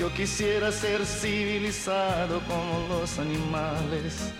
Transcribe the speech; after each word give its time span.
Yo 0.00 0.10
quisiera 0.14 0.72
ser 0.72 1.04
civilizado 1.04 2.40
como 2.48 2.88
los 2.88 3.18
animales. 3.18 4.32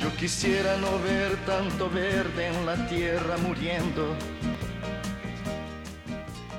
Yo 0.00 0.08
quisiera 0.14 0.76
no 0.76 1.00
ver 1.00 1.34
tanto 1.44 1.90
verde 1.90 2.46
en 2.46 2.64
la 2.64 2.86
tierra 2.86 3.36
muriendo. 3.38 4.14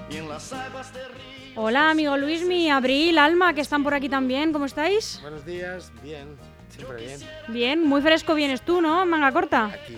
Y 0.09 0.17
en 0.17 0.27
las 0.27 0.51
aguas 0.51 0.93
de 0.93 1.07
río. 1.07 1.53
Hola, 1.55 1.91
amigo 1.91 2.17
Luismi, 2.17 2.69
Abril, 2.69 3.19
Alma, 3.19 3.53
que 3.53 3.61
están 3.61 3.81
por 3.81 3.93
aquí 3.93 4.09
también. 4.09 4.51
¿Cómo 4.51 4.65
estáis? 4.65 5.19
Buenos 5.21 5.45
días, 5.45 5.93
bien, 6.03 6.35
siempre 6.67 6.97
bien. 6.97 7.19
Bien, 7.47 7.87
muy 7.87 8.01
fresco 8.01 8.35
vienes 8.35 8.61
tú, 8.63 8.81
¿no? 8.81 9.05
Manga 9.05 9.31
corta. 9.31 9.67
Aquí. 9.67 9.97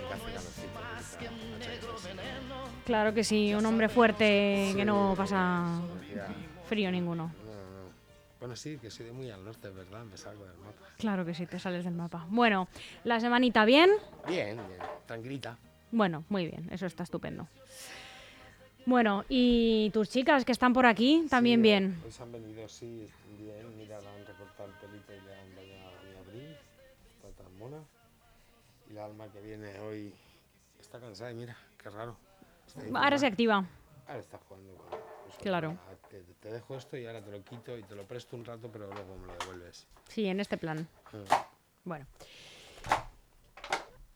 Claro 2.86 3.16
que 3.16 3.24
sí, 3.24 3.56
un 3.56 3.66
hombre 3.66 3.90
fuerte 3.90 4.74
que 4.76 4.86
no 4.86 5.16
pasa 5.18 5.82
frío 6.68 6.92
ninguno. 6.92 7.32
no, 7.46 7.52
no. 7.52 7.58
Bueno, 8.40 8.56
sí, 8.56 8.78
que 8.78 8.92
soy 8.92 9.08
de 9.08 9.12
muy 9.12 9.32
al 9.32 9.44
norte, 9.44 9.70
¿verdad? 9.70 10.04
Me 10.04 10.16
salgo 10.16 10.46
del 10.46 10.58
mapa. 10.58 10.86
Claro 10.98 11.26
que 11.26 11.34
sí, 11.34 11.48
te 11.48 11.58
sales 11.58 11.84
del 11.84 11.96
mapa. 11.96 12.28
Bueno, 12.30 12.68
la 13.04 13.20
semanita 13.20 13.66
bien. 13.66 13.90
Bien, 14.28 14.56
bien, 14.56 14.80
tranquilita. 15.08 15.58
Bueno, 15.92 16.24
muy 16.30 16.46
bien, 16.46 16.68
eso 16.72 16.86
está 16.86 17.02
estupendo. 17.02 17.48
Bueno, 18.86 19.26
y 19.28 19.90
tus 19.92 20.10
chicas 20.10 20.46
que 20.46 20.52
están 20.52 20.72
por 20.74 20.86
aquí, 20.86 21.26
también 21.30 21.60
Sí, 21.60 21.64
bien. 21.64 22.00
Pues 22.02 22.22
han 22.22 22.32
venido, 22.32 22.68
sí, 22.70 23.10
bien. 23.40 23.76
Mira, 23.76 24.00
la 24.02 24.14
han 24.14 24.26
recortado 24.26 24.70
el 24.70 24.76
pelito 24.76 25.14
y 25.14 25.22
le 25.26 25.34
han 25.36 25.56
bañado 25.56 25.98
a 25.98 26.04
mi 26.04 26.16
abril. 26.16 26.56
Está 27.10 27.44
tan 27.44 27.58
mona. 27.58 27.80
Y 28.90 28.94
la 28.94 29.06
alma 29.06 29.28
que 29.30 29.42
viene 29.42 29.80
hoy 29.80 30.14
está 30.80 31.00
cansada 31.00 31.32
y 31.32 31.36
mira, 31.36 31.58
qué 31.82 31.90
raro. 31.90 32.16
Ahora 32.94 33.18
se 33.18 33.26
activa. 33.26 33.66
Ahora 34.08 34.20
está 34.20 34.38
jugando 34.48 34.76
con. 34.76 35.17
Pues, 35.28 35.38
Claro. 35.40 35.78
Te, 36.10 36.24
te 36.40 36.52
dejo 36.52 36.76
esto 36.76 36.98
y 36.98 37.06
ahora 37.06 37.24
te 37.24 37.32
lo 37.32 37.44
quito 37.44 37.78
y 37.78 37.84
te 37.84 37.96
lo 37.96 38.06
presto 38.06 38.36
un 38.36 38.46
rato, 38.46 38.70
pero 38.72 38.88
luego 38.88 39.18
me 39.18 39.28
lo 39.28 39.34
devuelves. 39.38 39.88
Sí, 40.08 40.26
en 40.26 40.40
este 40.40 40.58
plan. 40.58 40.88
Ah. 41.30 41.48
Bueno. 41.84 42.06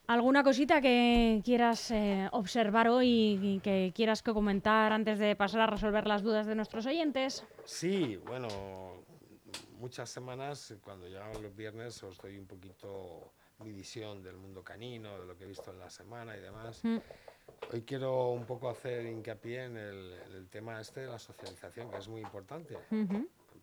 ¿Alguna 0.08 0.44
cosita 0.44 0.82
que 0.82 1.42
quieras 1.44 1.90
eh, 1.92 2.28
observar 2.34 2.90
hoy 2.90 3.40
y 3.42 3.60
que 3.62 3.94
quieras 3.96 4.22
que 4.22 4.34
comentar 4.34 4.92
antes 4.92 5.20
de 5.20 5.38
pasar 5.38 5.62
a 5.62 5.68
resolver 5.68 6.06
las 6.06 6.22
dudas 6.22 6.46
de 6.46 6.56
nuestros 6.56 6.86
oyentes? 6.86 7.46
Sí, 7.64 8.18
bueno, 8.26 8.50
muchas 9.80 10.10
semanas, 10.10 10.76
cuando 10.84 11.08
llegan 11.08 11.42
los 11.42 11.56
viernes, 11.56 12.04
os 12.04 12.18
doy 12.18 12.38
un 12.38 12.46
poquito 12.46 13.32
mi 13.60 13.72
visión 13.72 14.22
del 14.22 14.36
mundo 14.36 14.64
canino, 14.64 15.18
de 15.18 15.26
lo 15.26 15.38
que 15.38 15.46
he 15.46 15.48
visto 15.48 15.72
en 15.72 15.80
la 15.80 15.90
semana 15.90 16.36
y 16.36 16.42
demás. 16.42 16.84
Mm. 16.84 16.98
Hoy 17.72 17.84
quiero 17.84 18.32
un 18.32 18.46
poco 18.46 18.70
hacer 18.70 19.06
hincapié 19.06 19.66
en 19.66 19.78
el, 19.78 20.14
en 20.28 20.34
el 20.34 20.50
tema 20.50 20.80
este 20.82 21.02
de 21.02 21.08
la 21.08 21.20
socialización, 21.20 21.90
que 21.90 21.98
es 21.98 22.08
muy 22.08 22.22
importante 22.22 22.78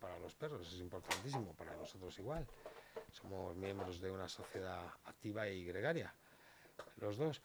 para 0.00 0.18
los 0.18 0.34
perros, 0.34 0.72
es 0.72 0.80
importantísimo, 0.80 1.52
para 1.54 1.74
nosotros 1.76 2.18
igual. 2.18 2.46
Somos 3.10 3.56
miembros 3.56 4.00
de 4.00 4.10
una 4.10 4.28
sociedad 4.28 4.80
activa 5.04 5.48
y 5.48 5.64
gregaria, 5.64 6.14
los 7.00 7.16
dos. 7.16 7.42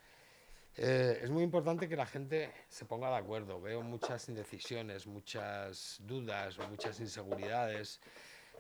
Eh, 0.76 1.20
es 1.22 1.30
muy 1.30 1.44
importante 1.44 1.88
que 1.88 1.96
la 1.96 2.06
gente 2.06 2.52
se 2.68 2.86
ponga 2.86 3.10
de 3.10 3.18
acuerdo. 3.18 3.62
Veo 3.62 3.82
muchas 3.82 4.28
indecisiones, 4.30 5.06
muchas 5.06 5.98
dudas, 6.02 6.58
muchas 6.70 7.00
inseguridades, 7.00 8.00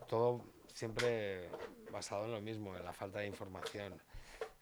todo 0.07 0.43
siempre 0.67 1.49
basado 1.91 2.25
en 2.25 2.31
lo 2.31 2.41
mismo, 2.41 2.75
en 2.75 2.85
la 2.85 2.93
falta 2.93 3.19
de 3.19 3.27
información. 3.27 3.99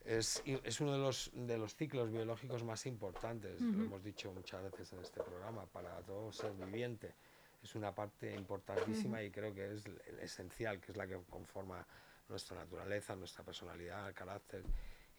Es, 0.04 0.42
es 0.46 0.82
uno 0.82 0.94
de 0.94 0.98
los, 0.98 1.32
de 1.34 1.58
los 1.58 1.76
ciclos 1.76 2.12
biológicos 2.12 2.64
más 2.64 2.86
importantes, 2.88 3.62
lo 3.62 3.84
hemos 3.84 4.04
dicho 4.04 4.32
muchas 4.32 4.64
veces 4.64 4.92
en 4.94 5.00
este 5.00 5.22
programa, 5.22 5.66
para 5.68 5.96
todo 6.02 6.32
ser 6.32 6.54
viviente. 6.54 7.14
Es 7.62 7.76
una 7.76 7.94
parte 7.94 8.34
importantísima 8.34 9.22
y 9.22 9.30
creo 9.30 9.54
que 9.54 9.74
es 9.74 9.84
esencial, 10.20 10.80
que 10.80 10.92
es 10.92 10.98
la 10.98 11.06
que 11.06 11.18
conforma 11.30 11.86
nuestra 12.28 12.58
naturaleza, 12.58 13.16
nuestra 13.16 13.44
personalidad, 13.44 14.08
el 14.08 14.16
carácter 14.16 14.64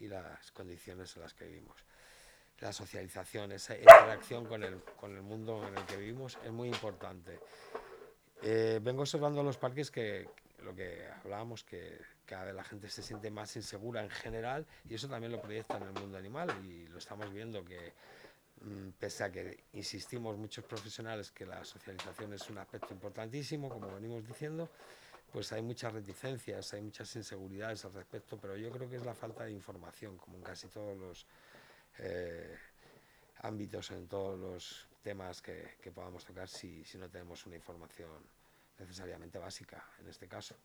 y 0.00 0.08
las 0.08 0.50
condiciones 0.50 1.14
en 1.14 1.22
las 1.22 1.34
que 1.34 1.46
vivimos. 1.46 1.76
La 2.58 2.72
socialización, 2.72 3.52
esa 3.52 3.76
interacción 3.76 4.46
con 4.46 4.64
el, 4.64 4.82
con 4.96 5.14
el 5.14 5.22
mundo 5.22 5.66
en 5.66 5.76
el 5.76 5.84
que 5.86 5.96
vivimos 5.96 6.38
es 6.44 6.50
muy 6.50 6.68
importante. 6.68 7.38
Eh, 8.42 8.80
vengo 8.82 9.02
observando 9.02 9.42
los 9.44 9.56
parques 9.56 9.90
que 9.90 10.28
lo 10.62 10.74
que 10.74 11.06
hablábamos, 11.22 11.64
que 11.64 11.98
cada 12.24 12.44
vez 12.44 12.54
la 12.54 12.64
gente 12.64 12.88
se 12.88 13.02
siente 13.02 13.30
más 13.30 13.54
insegura 13.56 14.02
en 14.02 14.10
general 14.10 14.66
y 14.88 14.94
eso 14.94 15.08
también 15.08 15.32
lo 15.32 15.40
proyecta 15.40 15.76
en 15.76 15.84
el 15.84 15.92
mundo 15.92 16.18
animal 16.18 16.50
y 16.64 16.86
lo 16.88 16.98
estamos 16.98 17.32
viendo 17.32 17.64
que 17.64 17.92
mm, 18.62 18.90
pese 18.98 19.24
a 19.24 19.30
que 19.30 19.64
insistimos 19.72 20.36
muchos 20.36 20.64
profesionales 20.64 21.30
que 21.30 21.46
la 21.46 21.64
socialización 21.64 22.32
es 22.34 22.48
un 22.50 22.58
aspecto 22.58 22.92
importantísimo, 22.92 23.68
como 23.68 23.92
venimos 23.94 24.26
diciendo, 24.26 24.68
pues 25.32 25.52
hay 25.52 25.62
muchas 25.62 25.92
reticencias, 25.92 26.74
hay 26.74 26.82
muchas 26.82 27.14
inseguridades 27.16 27.84
al 27.84 27.94
respecto, 27.94 28.38
pero 28.38 28.56
yo 28.56 28.70
creo 28.70 28.88
que 28.88 28.96
es 28.96 29.04
la 29.04 29.14
falta 29.14 29.44
de 29.44 29.52
información, 29.52 30.16
como 30.18 30.36
en 30.36 30.42
casi 30.42 30.68
todos 30.68 30.96
los 30.96 31.26
eh, 31.98 32.56
ámbitos, 33.38 33.90
en 33.90 34.06
todos 34.06 34.38
los 34.38 34.88
temas 35.02 35.40
que, 35.42 35.76
que 35.80 35.90
podamos 35.90 36.24
tocar, 36.24 36.48
si, 36.48 36.84
si 36.84 36.98
no 36.98 37.08
tenemos 37.08 37.44
una 37.46 37.56
información 37.56 38.41
necesariamente 38.78 39.38
básica, 39.38 39.84
en 40.00 40.08
este 40.08 40.28
caso. 40.28 40.56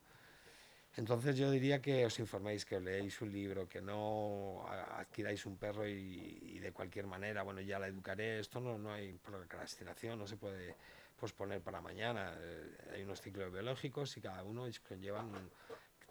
Entonces 0.95 1.37
yo 1.37 1.51
diría 1.51 1.79
que 1.79 2.05
os 2.05 2.17
informéis, 2.17 2.65
que 2.65 2.77
os 2.77 2.81
leéis 2.83 3.21
un 3.21 3.31
libro, 3.31 3.67
que 3.69 3.81
no 3.81 4.65
adquiráis 4.67 5.45
un 5.45 5.55
perro 5.57 5.87
y, 5.87 5.93
y 6.41 6.59
de 6.59 6.71
cualquier 6.71 7.05
manera, 7.05 7.43
bueno, 7.43 7.61
ya 7.61 7.77
la 7.77 7.87
educaré, 7.87 8.39
esto 8.39 8.59
no, 8.59 8.79
no 8.79 8.91
hay 8.91 9.13
procrastinación, 9.13 10.17
no 10.17 10.25
se 10.25 10.37
puede 10.37 10.75
posponer 11.19 11.61
para 11.61 11.81
mañana. 11.81 12.33
eh, 12.39 12.77
hay 12.93 13.03
unos 13.03 13.21
ciclos 13.21 13.51
biológicos 13.51 14.17
y 14.17 14.21
cada 14.21 14.43
uno 14.43 14.65
conllevan 14.87 15.27
un- 15.27 15.51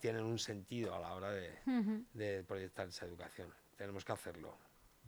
tienen 0.01 0.23
un 0.23 0.39
sentido 0.39 0.95
a 0.95 1.01
la 1.01 1.15
hora 1.15 1.33
de, 1.33 1.59
de 2.12 2.45
proyectar 2.45 2.87
esa 2.87 3.06
educación. 3.06 3.53
Tenemos 3.77 4.05
que 4.05 4.12
hacerlo. 4.12 4.56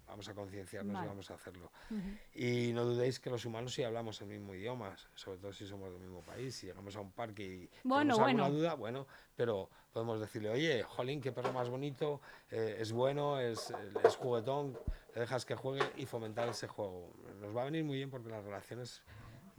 Vamos 0.08 0.28
a 0.28 0.34
concienciarnos 0.34 0.94
Vale. 0.94 1.06
y 1.06 1.08
vamos 1.08 1.30
a 1.30 1.34
hacerlo. 1.34 1.70
Ujú. 1.90 2.08
Y 2.34 2.72
no 2.72 2.84
dudéis 2.84 3.20
que 3.20 3.28
los 3.30 3.44
humanos 3.44 3.74
sí 3.74 3.82
hablamos 3.82 4.20
el 4.22 4.28
mismo 4.28 4.54
idioma, 4.54 4.96
sobre 5.14 5.38
todo 5.38 5.52
si 5.52 5.66
somos 5.66 5.92
del 5.92 6.00
mismo 6.00 6.22
país. 6.22 6.54
Si 6.56 6.66
llegamos 6.66 6.96
a 6.96 7.00
un 7.00 7.12
parque 7.12 7.44
y 7.44 7.70
Bueno, 7.84 8.14
tenemos 8.14 8.18
alguna 8.18 8.42
bueno. 8.44 8.58
duda, 8.58 8.74
bueno, 8.74 9.06
pero 9.36 9.68
podemos 9.92 10.18
decirle, 10.18 10.48
oye, 10.50 10.82
jolín, 10.82 11.20
qué 11.20 11.30
perro 11.30 11.52
más 11.52 11.68
bonito, 11.68 12.20
eh, 12.50 12.76
es 12.80 12.92
bueno, 12.92 13.38
es, 13.38 13.72
es 14.04 14.16
juguetón, 14.16 14.78
le 15.14 15.20
dejas 15.20 15.44
que 15.44 15.54
juegue 15.54 15.84
y 15.96 16.06
fomentar 16.06 16.48
ese 16.48 16.68
juego. 16.68 17.12
Nos 17.40 17.54
va 17.54 17.62
a 17.62 17.64
venir 17.66 17.84
muy 17.84 17.96
bien 17.96 18.10
porque 18.10 18.30
las 18.30 18.42
relaciones 18.42 19.02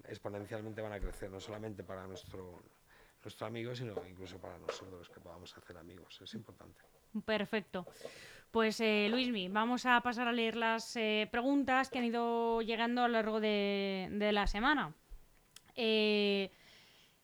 exponencialmente 0.05 0.81
van 0.81 0.93
a 0.93 0.99
crecer, 0.99 1.29
no 1.29 1.39
solamente 1.39 1.83
para 1.83 2.07
nuestro, 2.07 2.59
nuestro 3.23 3.45
amigo, 3.47 3.75
sino 3.75 3.93
incluso 4.09 4.39
para 4.39 4.57
nosotros 4.57 5.09
que 5.09 5.19
podamos 5.19 5.55
hacer 5.55 5.77
amigos. 5.77 6.19
Es 6.21 6.33
importante. 6.33 6.81
Perfecto. 7.25 7.85
Pues 8.51 8.79
eh, 8.79 9.07
Luismi, 9.11 9.47
vamos 9.47 9.85
a 9.85 10.01
pasar 10.01 10.27
a 10.27 10.31
leer 10.31 10.55
las 10.55 10.95
eh, 10.95 11.27
preguntas 11.31 11.91
que 11.91 11.99
han 11.99 12.05
ido 12.05 12.63
llegando 12.63 13.03
a 13.03 13.07
lo 13.07 13.13
largo 13.13 13.39
de, 13.39 14.29
la 14.33 14.47
semana. 14.47 14.95
Eh, 15.75 16.49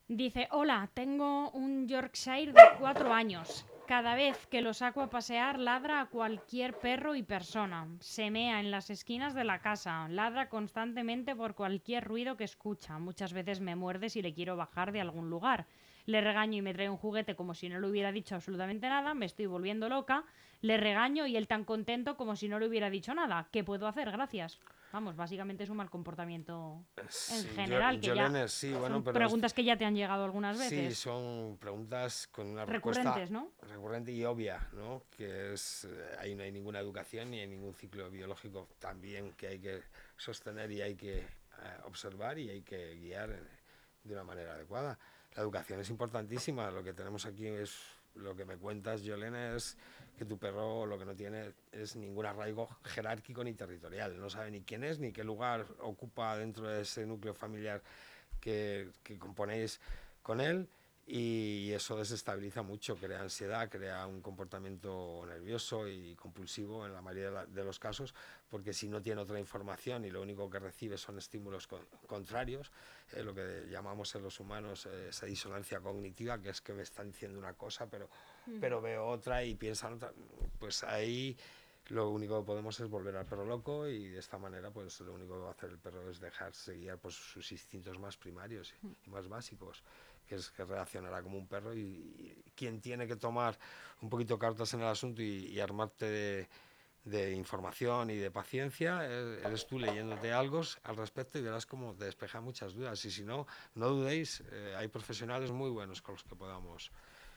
dice, 0.07 0.47
hola, 0.51 0.87
tengo 0.93 1.49
un 1.49 1.87
Yorkshire 1.87 2.53
de 2.53 2.61
cuatro 2.77 3.11
años. 3.11 3.65
Cada 3.87 4.13
vez 4.15 4.45
que 4.47 4.61
lo 4.61 4.73
saco 4.75 5.01
a 5.01 5.09
pasear, 5.09 5.59
ladra 5.59 6.01
a 6.01 6.05
cualquier 6.09 6.77
perro 6.77 7.15
y 7.15 7.23
persona. 7.23 7.87
Se 7.99 8.29
mea 8.29 8.59
en 8.59 8.69
las 8.69 8.91
esquinas 8.91 9.33
de 9.33 9.43
la 9.43 9.61
casa. 9.61 10.07
Ladra 10.09 10.49
constantemente 10.49 11.35
por 11.35 11.55
cualquier 11.55 12.03
ruido 12.03 12.37
que 12.37 12.43
escucha. 12.43 12.99
Muchas 12.99 13.33
veces 13.33 13.61
me 13.61 13.75
muerde 13.75 14.09
si 14.09 14.21
le 14.21 14.33
quiero 14.33 14.55
bajar 14.55 14.91
de 14.91 15.01
algún 15.01 15.29
lugar. 15.29 15.65
Le 16.05 16.21
regaño 16.21 16.57
y 16.57 16.61
me 16.61 16.73
trae 16.73 16.89
un 16.89 16.97
juguete 16.97 17.35
como 17.35 17.53
si 17.53 17.69
no 17.69 17.79
le 17.79 17.87
hubiera 17.87 18.11
dicho 18.11 18.35
absolutamente 18.35 18.89
nada. 18.89 19.13
Me 19.13 19.25
estoy 19.25 19.45
volviendo 19.47 19.87
loca. 19.87 20.23
Le 20.65 20.77
regaño 20.77 21.27
y 21.27 21.37
él 21.37 21.47
tan 21.47 21.63
contento 21.63 22.17
como 22.17 22.35
si 22.35 22.49
no 22.49 22.57
le 22.57 22.67
hubiera 22.67 22.89
dicho 22.89 23.13
nada. 23.13 23.47
¿Qué 23.51 23.63
puedo 23.63 23.85
hacer? 23.87 24.11
Gracias. 24.11 24.59
Vamos, 24.91 25.15
básicamente 25.15 25.63
es 25.63 25.69
un 25.69 25.77
mal 25.77 25.91
comportamiento 25.91 26.83
en 26.97 27.05
Sí, 27.09 27.47
yo- 27.47 27.53
general. 27.53 27.99
Que 27.99 28.15
ya 28.15 28.47
sí, 28.47 28.71
bueno, 28.71 28.95
son 28.95 29.03
pero 29.03 29.13
preguntas 29.13 29.53
que 29.53 29.63
ya 29.63 29.77
te 29.77 29.85
han 29.85 29.93
llegado 29.95 30.23
algunas 30.23 30.57
Sí, 30.57 30.75
veces. 30.75 30.97
son 30.97 31.57
preguntas 31.59 32.27
con 32.31 32.47
una 32.47 32.65
Recurrentes, 32.65 33.29
¿no? 33.29 33.51
recurrente 33.61 34.11
y 34.11 34.23
obvia, 34.25 34.67
¿no? 34.73 35.03
Que 35.15 35.53
es 35.53 35.85
eh, 35.85 36.15
ahí 36.17 36.33
no 36.33 36.41
hay 36.41 36.51
ninguna 36.51 36.79
educación 36.79 37.29
ni 37.29 37.41
hay 37.41 37.47
ningún 37.47 37.75
ciclo 37.75 38.09
biológico 38.09 38.67
también 38.79 39.33
que 39.33 39.47
hay 39.47 39.59
que 39.59 39.83
sostener 40.17 40.71
y 40.71 40.81
hay 40.81 40.95
que 40.95 41.17
eh, 41.19 41.25
observar 41.83 42.39
y 42.39 42.49
hay 42.49 42.61
que 42.63 42.95
guiar 42.95 43.29
de 44.03 44.13
una 44.13 44.23
manera 44.23 44.53
adecuada. 44.53 44.97
La 45.35 45.43
educación 45.43 45.79
es 45.81 45.89
importantísima. 45.91 46.71
Lo 46.71 46.83
que 46.83 46.93
tenemos 46.93 47.27
aquí 47.27 47.45
es 47.45 47.77
lo 48.15 48.33
que 48.33 48.45
me 48.45 48.55
cuentas, 48.55 49.03
Yolene, 49.03 49.57
es 49.57 49.77
que 50.17 50.25
tu 50.25 50.37
perro 50.37 50.85
lo 50.85 50.97
que 50.97 51.05
no 51.05 51.15
tiene 51.15 51.53
es 51.71 51.95
ningún 51.95 52.25
arraigo 52.25 52.67
jerárquico 52.83 53.43
ni 53.43 53.53
territorial. 53.53 54.19
No 54.19 54.29
sabe 54.29 54.51
ni 54.51 54.61
quién 54.61 54.83
es 54.83 54.99
ni 54.99 55.11
qué 55.11 55.23
lugar 55.23 55.65
ocupa 55.79 56.37
dentro 56.37 56.67
de 56.67 56.81
ese 56.81 57.05
núcleo 57.05 57.33
familiar 57.33 57.81
que, 58.39 58.89
que 59.03 59.17
componéis 59.17 59.79
con 60.21 60.41
él 60.41 60.67
y 61.07 61.71
eso 61.71 61.97
desestabiliza 61.97 62.63
mucho, 62.63 62.95
crea 62.95 63.21
ansiedad, 63.21 63.69
crea 63.69 64.07
un 64.07 64.21
comportamiento 64.21 65.23
nervioso 65.27 65.87
y 65.87 66.15
compulsivo 66.15 66.83
en 66.85 66.93
la 66.93 67.01
mayoría 67.01 67.45
de, 67.45 67.63
los 67.63 67.77
casos, 67.77 68.15
porque 68.49 68.73
si 68.73 68.87
no 68.87 69.01
tiene 69.01 69.21
otra 69.21 69.39
información 69.39 70.03
y 70.05 70.09
lo 70.09 70.23
único 70.23 70.49
que 70.49 70.57
recibe 70.57 70.97
son 70.97 71.19
estímulos 71.19 71.67
con- 71.67 71.85
contrarios, 72.07 72.71
eh, 73.13 73.21
lo 73.21 73.35
que 73.35 73.67
llamamos 73.69 74.15
en 74.15 74.23
los 74.23 74.39
humanos 74.39 74.87
eh, 74.87 75.09
esa 75.09 75.27
disonancia 75.27 75.79
cognitiva, 75.79 76.41
que 76.41 76.49
es 76.49 76.61
que 76.61 76.73
me 76.73 76.81
están 76.81 77.11
diciendo 77.11 77.37
una 77.37 77.53
cosa, 77.53 77.87
pero, 77.87 78.09
pero 78.59 78.81
veo 78.81 79.05
otra 79.05 79.43
y 79.43 79.53
piensan 79.53 79.93
otra, 79.93 80.11
pues 80.57 80.83
ahí 80.83 81.37
lo 81.89 82.09
único 82.09 82.39
que 82.39 82.47
podemos 82.47 82.79
es 82.79 82.89
volver 82.89 83.15
al 83.15 83.27
perro 83.27 83.45
loco 83.45 83.87
y 83.87 84.07
de 84.07 84.17
esta 84.17 84.39
manera 84.39 84.71
pues 84.71 84.99
lo 85.01 85.13
único 85.13 85.35
que 85.35 85.41
va 85.41 85.49
a 85.49 85.51
hacer 85.51 85.69
el 85.69 85.77
perro 85.77 86.09
es 86.09 86.19
dejarse 86.19 86.75
guiar 86.75 86.97
por 86.97 87.11
sus 87.11 87.51
instintos 87.51 87.99
más 87.99 88.17
primarios 88.17 88.73
y 89.05 89.09
más 89.11 89.27
básicos, 89.27 89.83
que 90.25 90.35
es 90.35 90.49
que 90.51 90.65
reaccionará 90.65 91.21
como 91.21 91.37
un 91.37 91.47
perro 91.47 91.73
y, 91.73 91.79
y 91.79 92.51
quien 92.55 92.81
tiene 92.81 93.07
que 93.07 93.15
tomar 93.15 93.57
un 94.01 94.09
poquito 94.09 94.37
cartas 94.37 94.73
en 94.73 94.81
el 94.81 94.87
asunto 94.87 95.21
y, 95.21 95.47
y 95.47 95.59
armarte 95.59 96.05
de, 96.05 96.49
de 97.05 97.33
información 97.33 98.09
y 98.09 98.15
de 98.15 98.31
paciencia, 98.31 99.01
eh, 99.03 99.39
eres 99.45 99.67
tú 99.67 99.79
leyéndote 99.79 100.33
algo 100.33 100.61
al 100.83 100.97
respecto 100.97 101.37
y 101.37 101.43
verás 101.43 101.65
cómo 101.67 101.93
te 101.95 102.05
despeja 102.05 102.41
muchas 102.41 102.73
dudas. 102.73 103.05
Y 103.05 103.11
si 103.11 103.23
no, 103.23 103.45
no 103.75 103.89
dudéis, 103.89 104.43
eh, 104.51 104.73
hay 104.75 104.87
profesionales 104.87 105.51
muy 105.51 105.69
buenos 105.69 106.01
con 106.01 106.15
los 106.15 106.23
que 106.23 106.35
podamos. 106.35 106.91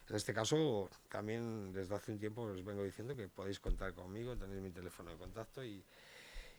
En 0.09 0.17
este 0.17 0.33
caso, 0.33 0.89
también 1.11 1.71
desde 1.75 1.95
hace 1.95 2.13
un 2.13 2.19
tiempo 2.19 2.43
os 2.43 2.65
vengo 2.65 2.83
diciendo 2.83 3.15
que 3.15 3.29
podéis 3.29 3.61
contar 3.61 3.93
conmigo, 3.93 4.37
tenéis 4.39 4.63
mi 4.63 4.71
teléfono 4.71 5.11
de 5.11 5.19
contacto 5.19 5.63
y, 5.63 5.85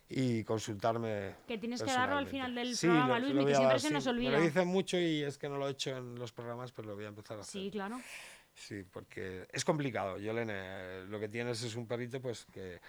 y 0.09 0.44
consultarme. 0.44 1.35
Que 1.47 1.57
tienes 1.57 1.83
que 1.83 1.91
darlo 1.91 2.17
al 2.17 2.27
final 2.27 2.56
del 2.56 2.75
Sí, 2.75 2.88
programa, 2.88 3.19
lo- 3.19 3.25
Luismi, 3.27 3.39
lo 3.41 3.45
que 3.45 3.53
siempre 3.56 3.73
dar, 3.73 3.79
se 3.79 3.88
sí. 3.89 3.94
nos 3.94 4.06
Me 4.06 4.11
olvida. 4.11 4.31
lo 4.31 4.41
dicen 4.41 4.67
mucho 4.67 4.97
y 4.97 5.23
es 5.23 5.38
que 5.38 5.47
no 5.50 5.57
lo 5.57 5.67
he 5.67 5.71
hecho 5.71 5.95
en 5.95 6.15
los 6.15 6.31
programas, 6.31 6.71
pues 6.71 6.88
lo 6.88 6.95
voy 6.95 7.06
a 7.06 7.09
empezar 7.09 7.38
a 7.38 7.41
hacer. 7.41 7.61
Sí, 7.61 7.69
claro. 7.71 8.00
Sí, 8.56 8.83
porque 8.91 9.47
es 9.51 9.63
complicado. 9.63 10.17
Yolene, 10.17 11.06
lo 11.06 11.19
que 11.19 11.29
tienes 11.29 11.61
es 11.63 11.75
un 11.75 11.88
perrito 11.88 12.19
pues 12.19 12.45
que... 12.51 12.79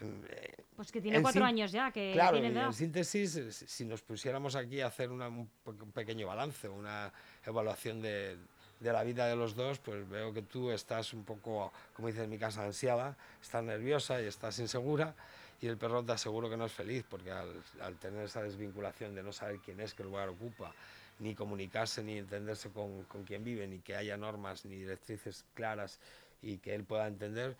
eh, 0.00 0.54
Pues 0.74 0.90
que 0.90 1.00
tiene 1.00 1.18
En 1.18 1.22
cuatro 1.22 1.44
años 1.44 1.70
ya, 1.70 1.92
que 1.92 2.12
Claro, 2.14 2.32
tiene 2.40 2.48
edad. 2.48 2.66
en 2.66 2.72
síntesis, 2.72 3.64
si 3.66 3.84
nos 3.84 4.02
pusiéramos 4.02 4.56
aquí 4.56 4.80
a 4.80 4.86
hacer 4.88 5.10
una- 5.10 5.28
un, 5.28 5.46
pe- 5.46 5.70
un 5.70 5.92
pequeño 5.92 6.26
balance, 6.26 6.68
una 6.68 7.12
evaluación 7.46 8.00
de, 8.00 8.38
de 8.80 8.92
la 8.92 9.04
vida 9.04 9.26
de 9.28 9.36
los 9.36 9.54
dos, 9.54 9.78
pues 9.78 10.08
veo 10.08 10.32
que 10.32 10.42
tú 10.42 10.70
estás 10.72 11.12
un 11.12 11.24
poco, 11.24 11.72
como 11.92 12.08
dice 12.08 12.24
en 12.24 12.30
mi 12.30 12.38
casa, 12.38 12.64
ansiada, 12.64 13.16
estás 13.40 13.62
nerviosa 13.62 14.20
y 14.20 14.24
estás 14.26 14.58
insegura, 14.58 15.14
y 15.60 15.66
el 15.66 15.78
perro 15.78 16.04
te 16.04 16.12
aseguro 16.12 16.50
que 16.50 16.56
no 16.56 16.66
es 16.66 16.72
feliz, 16.72 17.04
porque 17.08 17.30
al, 17.30 17.62
al 17.80 17.96
tener 17.96 18.24
esa 18.24 18.42
desvinculación 18.42 19.14
de 19.14 19.22
no 19.22 19.32
saber 19.32 19.58
quién 19.64 19.80
es, 19.80 19.94
qué 19.94 20.02
lugar 20.02 20.28
ocupa, 20.28 20.72
ni 21.20 21.34
comunicarse, 21.34 22.02
ni 22.02 22.18
entenderse 22.18 22.70
con, 22.70 23.04
con 23.04 23.24
quién 23.24 23.44
vive, 23.44 23.66
ni 23.66 23.78
que 23.80 23.96
haya 23.96 24.16
normas 24.16 24.64
ni 24.64 24.76
directrices 24.76 25.44
claras 25.54 26.00
y 26.42 26.58
que 26.58 26.74
él 26.74 26.84
pueda 26.84 27.06
entender, 27.06 27.56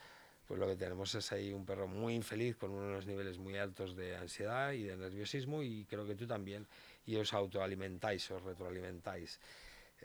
pues 0.47 0.61
lo 0.61 0.67
que 0.67 0.77
tenemos 0.77 1.15
es 1.15 1.33
ahí 1.33 1.53
un 1.53 1.65
perro 1.65 1.87
muy 1.87 2.15
infeliz 2.15 2.57
con 2.57 2.71
unos 2.71 3.07
niveles 3.07 3.39
muy 3.39 3.57
altos 3.57 3.97
de 3.97 4.17
ansiedad 4.17 4.73
y 4.73 4.83
de 4.83 4.97
nerviosismo 4.97 5.63
y 5.63 5.85
creo 5.87 6.07
que 6.07 6.15
tú 6.15 6.27
también 6.27 6.67
y 7.07 7.17
os 7.17 7.33
autoalimentáis, 7.33 8.31
os 8.31 8.43
retroalimentáis. 8.43 9.41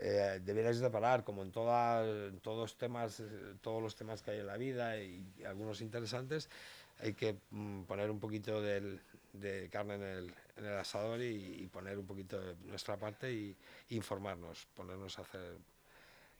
Eh, 0.01 0.39
deberíais 0.42 0.80
de 0.80 0.89
parar, 0.89 1.25
como 1.25 1.44
en, 1.44 1.51
toda- 1.51 2.06
todos, 2.42 2.77
temas, 2.77 3.19
eh, 3.19 3.56
todos 3.62 3.81
los 3.83 3.95
temas 3.95 4.21
que 4.21 4.31
hay 4.31 4.39
en 4.39 4.47
la 4.47 4.56
vida 4.56 4.97
y, 4.97 5.21
algunos 5.45 5.81
interesantes, 5.81 6.50
hay 6.99 7.13
que 7.13 7.39
mm, 7.51 7.83
poner 7.83 8.09
un 8.11 8.19
poquito 8.19 8.61
del- 8.61 9.01
de 9.33 9.69
carne 9.69 9.95
en 9.95 10.03
el, 10.03 10.35
en 10.57 10.65
el 10.65 10.77
asador 10.77 11.21
y, 11.21 11.61
y 11.63 11.67
poner 11.67 11.97
un 11.97 12.05
poquito 12.05 12.39
de 12.39 12.55
nuestra 12.67 12.97
parte 12.97 13.31
y, 13.31 13.55
informarnos, 13.89 14.67
ponernos 14.75 15.17
a 15.19 15.21
hacer 15.23 15.57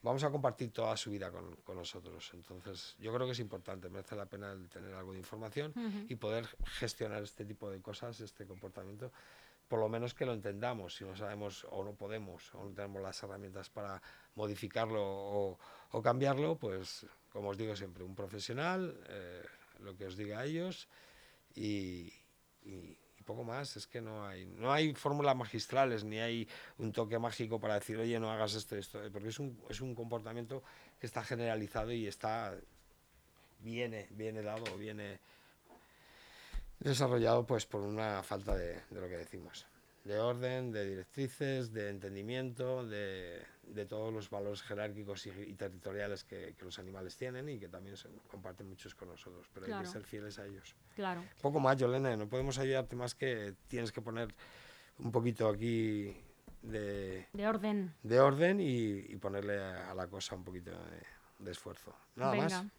vamos 0.02 0.24
a 0.24 0.30
compartir 0.30 0.72
toda 0.72 0.96
su 0.96 1.10
vida 1.10 1.30
con, 1.30 1.56
con 1.56 1.76
nosotros. 1.76 2.30
Entonces, 2.32 2.96
yo 2.98 3.12
creo 3.12 3.26
que 3.26 3.32
es 3.32 3.38
importante, 3.38 3.90
merece 3.90 4.16
la 4.16 4.24
pena 4.24 4.50
el 4.52 4.66
tener 4.70 4.94
algo 4.94 5.12
de 5.12 5.18
información 5.18 5.72
y 6.08 6.16
poder 6.16 6.46
gestionar 6.64 7.22
este 7.22 7.44
tipo 7.44 7.70
de 7.70 7.82
cosas, 7.82 8.18
este 8.20 8.46
comportamiento, 8.46 9.12
por 9.68 9.78
lo 9.78 9.90
menos 9.90 10.14
que 10.14 10.24
lo 10.24 10.32
entendamos, 10.32 10.94
si 10.96 11.04
no 11.04 11.14
sabemos 11.16 11.66
o 11.70 11.84
no 11.84 11.92
podemos 11.92 12.52
o 12.54 12.64
no 12.64 12.70
tenemos 12.74 13.02
las 13.02 13.22
herramientas 13.22 13.68
para 13.68 14.00
modificarlo 14.36 15.02
o, 15.02 15.58
o 15.90 16.02
cambiarlo, 16.02 16.56
pues, 16.56 17.04
como 17.30 17.50
os 17.50 17.58
digo 17.58 17.76
siempre, 17.76 18.02
un 18.02 18.14
profesional, 18.14 18.98
eh, 19.06 19.42
lo 19.82 19.96
que 19.96 20.06
os 20.06 20.16
diga 20.16 20.40
a 20.40 20.44
ellos 20.44 20.88
y, 21.54 22.12
y- 22.64 22.96
poco 23.30 23.44
más. 23.44 23.76
Es 23.76 23.86
que 23.86 24.00
no 24.00 24.26
hay, 24.26 24.44
no 24.44 24.72
hay 24.72 24.92
fórmulas 24.94 25.36
magistrales 25.36 26.02
ni 26.02 26.18
hay 26.18 26.48
un 26.78 26.90
toque 26.90 27.16
mágico 27.18 27.60
para 27.60 27.74
decir, 27.74 27.96
oye, 27.96 28.18
no 28.18 28.30
hagas 28.30 28.54
esto, 28.54 28.74
esto, 28.76 29.00
porque 29.12 29.28
es 29.28 29.38
un, 29.38 29.56
es 29.68 29.80
un 29.80 29.94
comportamiento 29.94 30.64
que 30.98 31.06
está 31.06 31.22
generalizado 31.22 31.92
y 31.92 32.08
está 32.08 32.56
viene, 33.60 34.08
viene 34.10 34.42
dado, 34.42 34.76
viene 34.76 35.20
desarrollado 36.80 37.46
pues 37.46 37.66
por 37.66 37.82
una 37.82 38.22
falta 38.24 38.56
de, 38.56 38.80
de 38.90 39.00
lo 39.00 39.08
que 39.08 39.18
decimos, 39.18 39.64
de 40.04 40.18
orden, 40.18 40.72
de 40.72 40.88
directrices, 40.88 41.72
de 41.72 41.90
entendimiento, 41.90 42.84
de, 42.84 43.42
de 43.74 43.86
todos 43.86 44.12
los 44.12 44.28
valores 44.30 44.62
jerárquicos 44.62 45.26
y, 45.26 45.30
y 45.30 45.54
territoriales 45.54 46.24
que, 46.24 46.54
que 46.56 46.64
los 46.64 46.78
animales 46.78 47.16
tienen 47.16 47.48
y 47.48 47.58
que 47.58 47.68
también 47.68 47.96
se 47.96 48.08
comparten 48.28 48.68
muchos 48.68 48.94
con 48.94 49.08
nosotros, 49.08 49.48
pero 49.52 49.66
hay 49.66 49.82
que 49.82 49.88
ser 49.88 50.04
fieles 50.04 50.38
a 50.38 50.46
ellos. 50.46 50.74
Claro. 50.94 51.24
Poco 51.40 51.60
más, 51.60 51.76
Yolene, 51.76 52.16
no 52.16 52.28
podemos 52.28 52.58
ayudarte 52.58 52.96
más 52.96 53.14
que 53.14 53.54
tienes 53.68 53.92
que 53.92 54.02
poner 54.02 54.34
un 54.98 55.12
poquito 55.12 55.48
aquí 55.48 56.16
de, 56.62 57.26
De 57.32 57.46
orden. 57.46 57.94
de 58.02 58.20
orden 58.20 58.60
y, 58.60 58.98
y 58.98 59.16
ponerle 59.16 59.58
a, 59.60 59.90
a 59.90 59.94
la 59.94 60.06
cosa 60.08 60.34
un 60.34 60.44
poquito 60.44 60.70
de, 60.72 61.02
de 61.44 61.50
esfuerzo. 61.50 61.94
Nada 62.16 62.32
Venga. 62.32 62.44
más. 62.62 62.72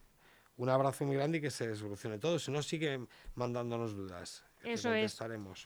Un 0.58 0.70
abrazo 0.70 1.06
muy 1.06 1.16
grande 1.16 1.40
y 1.40 1.42
que 1.42 1.50
se 1.50 1.76
solucione 1.76 2.20
todo. 2.20 2.38
Si 2.38 2.52
no, 2.52 2.62
sigue 2.62 3.00
mandándonos 3.36 3.96
dudas. 3.96 4.46
Eso 4.64 4.94
es. 4.94 5.20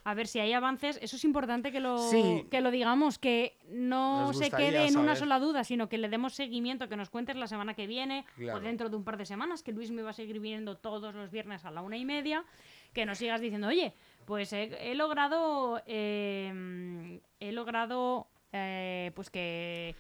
A 0.03 0.13
ver 0.13 0.27
si 0.27 0.39
hay 0.39 0.53
avances. 0.53 0.97
Eso 1.01 1.15
es 1.15 1.23
importante 1.25 1.71
que 1.71 1.79
lo, 1.79 1.97
Sí. 2.09 2.45
que 2.49 2.61
lo 2.61 2.71
digamos, 2.71 3.17
que 3.19 3.57
no 3.69 4.33
se 4.33 4.49
quede 4.51 4.87
en 4.87 4.97
una 4.97 5.15
sola 5.15 5.39
duda, 5.39 5.63
sino 5.63 5.89
que 5.89 5.97
le 5.97 6.09
demos 6.09 6.33
seguimiento, 6.33 6.87
que 6.87 6.95
nos 6.95 7.09
cuentes 7.09 7.35
la 7.35 7.47
semana 7.47 7.73
que 7.73 7.87
viene 7.87 8.25
Claro. 8.35 8.59
o 8.59 8.61
dentro 8.61 8.89
de 8.89 8.95
un 8.95 9.03
par 9.03 9.17
de 9.17 9.25
semanas, 9.25 9.63
que 9.63 9.71
Luis 9.71 9.91
me 9.91 10.01
va 10.01 10.11
a 10.11 10.13
seguir 10.13 10.39
viniendo 10.39 10.77
todos 10.77 11.13
los 11.13 11.31
viernes 11.31 11.65
a 11.65 11.71
la 11.71 11.81
una 11.81 11.97
y 11.97 12.05
media, 12.05 12.45
que 12.93 13.05
nos 13.05 13.17
sigas 13.17 13.41
diciendo, 13.41 13.67
oye, 13.67 13.93
pues 14.25 14.53
he, 14.53 14.91
he 14.91 14.95
logrado, 14.95 15.81
eh, 15.85 17.19
he 17.39 17.51
logrado, 17.51 18.27
eh, 18.53 19.11
pues 19.15 19.29
que 19.29 19.95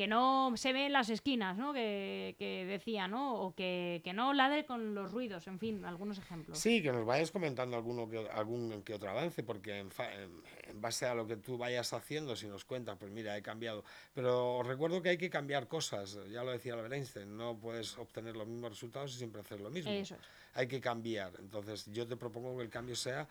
que 0.00 0.06
no 0.08 0.54
se 0.56 0.72
ve 0.72 0.86
en 0.86 0.94
las 0.94 1.10
esquinas, 1.10 1.58
¿no? 1.58 1.74
Que, 1.74 2.34
que 2.38 2.64
decía, 2.64 3.06
¿no? 3.06 3.34
O 3.34 3.54
que, 3.54 4.00
que 4.02 4.14
no 4.14 4.32
ladre 4.32 4.64
con 4.64 4.94
los 4.94 5.12
ruidos, 5.12 5.46
en 5.46 5.58
fin, 5.58 5.84
algunos 5.84 6.16
ejemplos. 6.16 6.58
Sí, 6.58 6.80
que 6.80 6.90
nos 6.90 7.04
vayas 7.04 7.30
comentando 7.30 7.76
alguno 7.76 8.08
que, 8.08 8.26
algún 8.30 8.82
que 8.82 8.94
otro 8.94 9.10
avance, 9.10 9.42
porque 9.42 9.78
en, 9.78 9.90
fa- 9.90 10.10
en- 10.14 10.42
en 10.70 10.80
base 10.80 11.04
a 11.04 11.14
lo 11.14 11.26
que 11.26 11.36
tú 11.36 11.58
vayas 11.58 11.92
haciendo, 11.92 12.34
si 12.34 12.46
nos 12.46 12.64
cuentas, 12.64 12.96
pues 12.98 13.12
mira, 13.12 13.36
he 13.36 13.42
cambiado. 13.42 13.84
Pero 14.14 14.56
os 14.60 14.66
recuerdo 14.66 15.02
que 15.02 15.10
hay 15.10 15.18
que 15.18 15.28
cambiar 15.28 15.68
cosas, 15.68 16.18
ya 16.30 16.42
lo 16.44 16.50
decía 16.52 16.72
Albert 16.72 16.94
Einstein, 16.94 17.36
no 17.36 17.58
puedes 17.58 17.98
obtener 17.98 18.34
los 18.36 18.46
mismos 18.48 18.70
resultados 18.70 19.12
y 19.14 19.18
siempre 19.18 19.42
hacer 19.42 19.60
lo 19.60 19.68
mismo. 19.68 19.90
Eso 19.92 20.14
es. 20.14 20.20
Hay 20.54 20.66
que 20.66 20.80
cambiar. 20.80 21.34
Entonces, 21.40 21.84
yo 21.92 22.06
te 22.06 22.16
propongo 22.16 22.56
que 22.56 22.62
el 22.62 22.70
cambio 22.70 22.96
sea, 22.96 23.28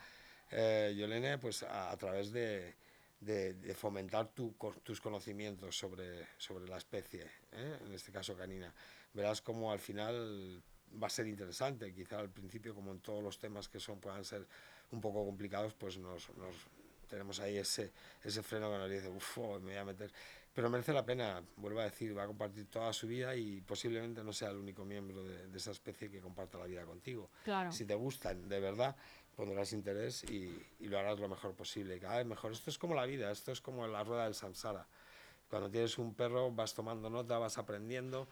eh, 0.51 0.93
Yolene, 0.95 1.39
pues 1.39 1.63
a, 1.63 1.89
a 1.89 1.97
través 1.97 2.31
de, 2.31 2.75
de- 3.19 3.53
de 3.53 3.73
fomentar 3.75 4.27
tu 4.33 4.55
tus 4.83 5.01
conocimientos 5.01 5.77
sobre, 5.77 6.27
sobre 6.37 6.67
la 6.67 6.77
especie, 6.77 7.23
¿eh? 7.51 7.77
en 7.85 7.93
este 7.93 8.11
caso 8.11 8.35
canina. 8.35 8.73
verás 9.13 9.41
como 9.41 9.71
al 9.71 9.79
final 9.79 10.61
va 11.01 11.07
a 11.07 11.09
ser 11.09 11.27
interesante. 11.27 11.93
Quizá 11.93 12.19
al 12.19 12.29
principio, 12.29 12.73
como 12.73 12.91
en 12.91 12.99
todos 12.99 13.23
los 13.23 13.37
temas 13.39 13.67
que 13.67 13.79
son 13.79 13.99
puedan 13.99 14.23
ser 14.23 14.47
un 14.91 15.01
poco 15.01 15.25
complicados, 15.25 15.73
pues 15.73 15.97
nos, 15.97 16.29
nos 16.37 16.55
tenemos 17.07 17.39
ahí 17.39 17.57
ese, 17.57 17.91
ese 18.23 18.41
freno 18.43 18.71
que 18.71 18.77
nos 18.77 18.89
dice, 18.89 19.09
uff, 19.09 19.37
oh, 19.39 19.59
me 19.59 19.71
voy 19.71 19.75
a 19.77 19.85
meter. 19.85 20.11
Pero 20.53 20.69
merece 20.69 20.93
la 20.93 21.05
pena, 21.05 21.43
vuelvo 21.57 21.79
a 21.79 21.83
decir, 21.85 22.17
va 22.17 22.23
a 22.23 22.27
compartir 22.27 22.65
toda 22.67 22.91
su 22.91 23.07
vida 23.07 23.35
y 23.35 23.61
posiblemente 23.61 24.23
no 24.23 24.33
sea 24.33 24.49
el 24.49 24.57
único 24.57 24.83
miembro 24.83 25.23
de, 25.23 25.47
de 25.47 25.57
esa 25.57 25.71
especie 25.71 26.09
que 26.09 26.19
comparta 26.19 26.57
la 26.57 26.65
vida 26.65 26.83
contigo. 26.85 27.29
Claro. 27.43 27.71
Si 27.71 27.85
te 27.85 27.93
gustan, 27.95 28.49
de 28.49 28.59
verdad, 28.59 28.95
pondrás 29.39 29.71
interés 29.71 30.25
y, 30.25 30.53
y, 30.81 30.87
lo 30.89 30.99
harás 30.99 31.17
lo 31.17 31.29
mejor 31.29 31.53
posible, 31.53 31.97
cada 31.97 32.17
vez 32.17 32.25
mejor. 32.25 32.51
Esto 32.51 32.69
es 32.69 32.77
como 32.77 32.93
la 32.93 33.05
vida, 33.05 33.31
esto 33.31 33.53
es 33.53 33.61
como 33.61 33.87
la 33.87 34.03
rueda 34.03 34.25
del 34.25 34.35
samsara. 34.35 34.85
Cuando 35.49 35.71
tienes 35.71 35.97
un 35.97 36.13
perro 36.13 36.51
vas 36.51 36.75
tomando 36.75 37.09
nota, 37.09 37.37
vas 37.37 37.57
aprendiendo, 37.57 38.27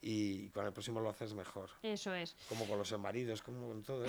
y 0.00 0.50
con 0.50 0.64
el 0.64 0.72
próximo 0.72 1.00
lo 1.00 1.10
haces 1.10 1.34
mejor. 1.34 1.68
Eso 1.82 2.14
es. 2.14 2.36
Como 2.48 2.68
con 2.68 2.78
los 2.78 2.96
maridos, 2.96 3.42
como 3.42 3.66
con 3.66 3.82
todo. 3.82 4.04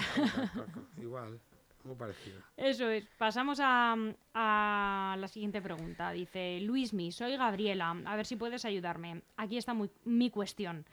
Igual, 1.01 1.39
muy 1.83 1.95
parecido. 1.95 2.39
Eso 2.55 2.87
es. 2.87 3.03
Pasamos 3.17 3.59
a, 3.59 3.95
a, 4.35 5.15
la 5.17 5.27
siguiente 5.27 5.59
pregunta. 5.59 6.11
Dice, 6.11 6.59
Luismi, 6.61 7.11
soy 7.11 7.35
Gabriela. 7.35 7.95
A 8.05 8.15
ver 8.15 8.27
si 8.27 8.35
puedes 8.35 8.63
ayudarme. 8.63 9.23
Aquí 9.37 9.57
está 9.57 9.73
muy, 9.73 9.89
mi 10.05 10.29
cuestión. 10.29 10.85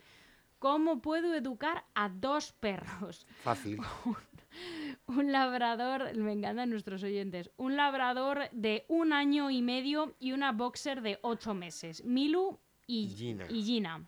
¿Cómo 0.57 1.01
puedo 1.01 1.35
educar 1.35 1.83
a 1.93 2.09
dos 2.09 2.51
perros? 2.51 3.27
Fácil. 3.43 3.79
un, 5.17 5.31
labrador, 5.31 6.15
me 6.17 6.33
encantan 6.33 6.69
nuestros 6.69 7.03
oyentes, 7.03 7.51
un 7.57 7.75
labrador 7.75 8.49
de 8.51 8.85
un 8.87 9.13
año 9.13 9.49
y 9.49 9.61
medio 9.61 10.15
y 10.19 10.31
una 10.31 10.51
boxer 10.51 11.01
de 11.01 11.19
ocho 11.21 11.53
meses, 11.53 12.03
Milu 12.03 12.59
y 12.87 13.07
Gina. 13.07 13.45
Y 13.49 13.63
Gina. 13.63 14.05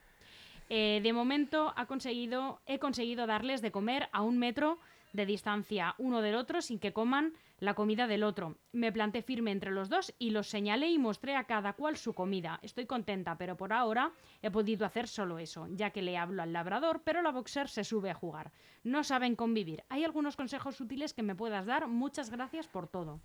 Eh, 0.70 1.02
de 1.04 1.14
momento 1.14 1.74
ha 1.76 1.86
conseguido, 1.86 2.62
he 2.66 2.80
conseguido 2.80 3.28
darles 3.28 3.62
de 3.62 3.72
comer 3.72 4.10
a 4.12 4.22
un 4.22 4.38
metro 4.38 4.80
de 5.14 5.26
distancia 5.26 5.96
uno 5.98 6.22
del 6.22 6.36
otro 6.36 6.62
sin 6.62 6.80
que 6.80 6.92
coman 6.92 7.34
la 7.60 7.76
comida 7.76 8.08
del 8.08 8.24
otro. 8.24 8.58
Me 8.74 8.92
planté 8.92 9.22
firme 9.22 9.52
entre 9.52 9.72
los 9.72 9.88
dos 9.88 10.14
y 10.20 10.32
los 10.32 10.50
señalé 10.50 10.90
y 10.90 11.00
mostré 11.00 11.36
a 11.36 11.46
cada 11.46 11.74
cual 11.74 11.96
su 11.96 12.14
comida. 12.14 12.60
Estoy 12.62 12.86
contenta, 12.86 13.38
pero 13.38 13.56
por 13.56 13.72
ahora 13.72 14.12
he 14.42 14.52
podido 14.52 14.86
hacer 14.86 15.08
solo 15.08 15.40
eso, 15.40 15.68
ya 15.70 15.92
que 15.92 16.02
le 16.02 16.18
hablo 16.18 16.44
al 16.44 16.52
labrador, 16.52 17.02
pero 17.06 17.22
la 17.22 17.32
boxer 17.32 17.70
se 17.70 17.84
sube 17.84 18.10
a 18.10 18.16
jugar. 18.16 18.52
No 18.84 19.04
saben 19.04 19.36
convivir. 19.36 19.84
¿Hay 19.88 20.04
algunos 20.04 20.36
consejos 20.36 20.82
útiles 20.82 21.14
que 21.14 21.24
me 21.24 21.36
puedas 21.36 21.66
dar? 21.66 21.88
Muchas 21.88 22.30
gracias 22.30 22.68
por 22.68 22.88
todo. 22.88 23.22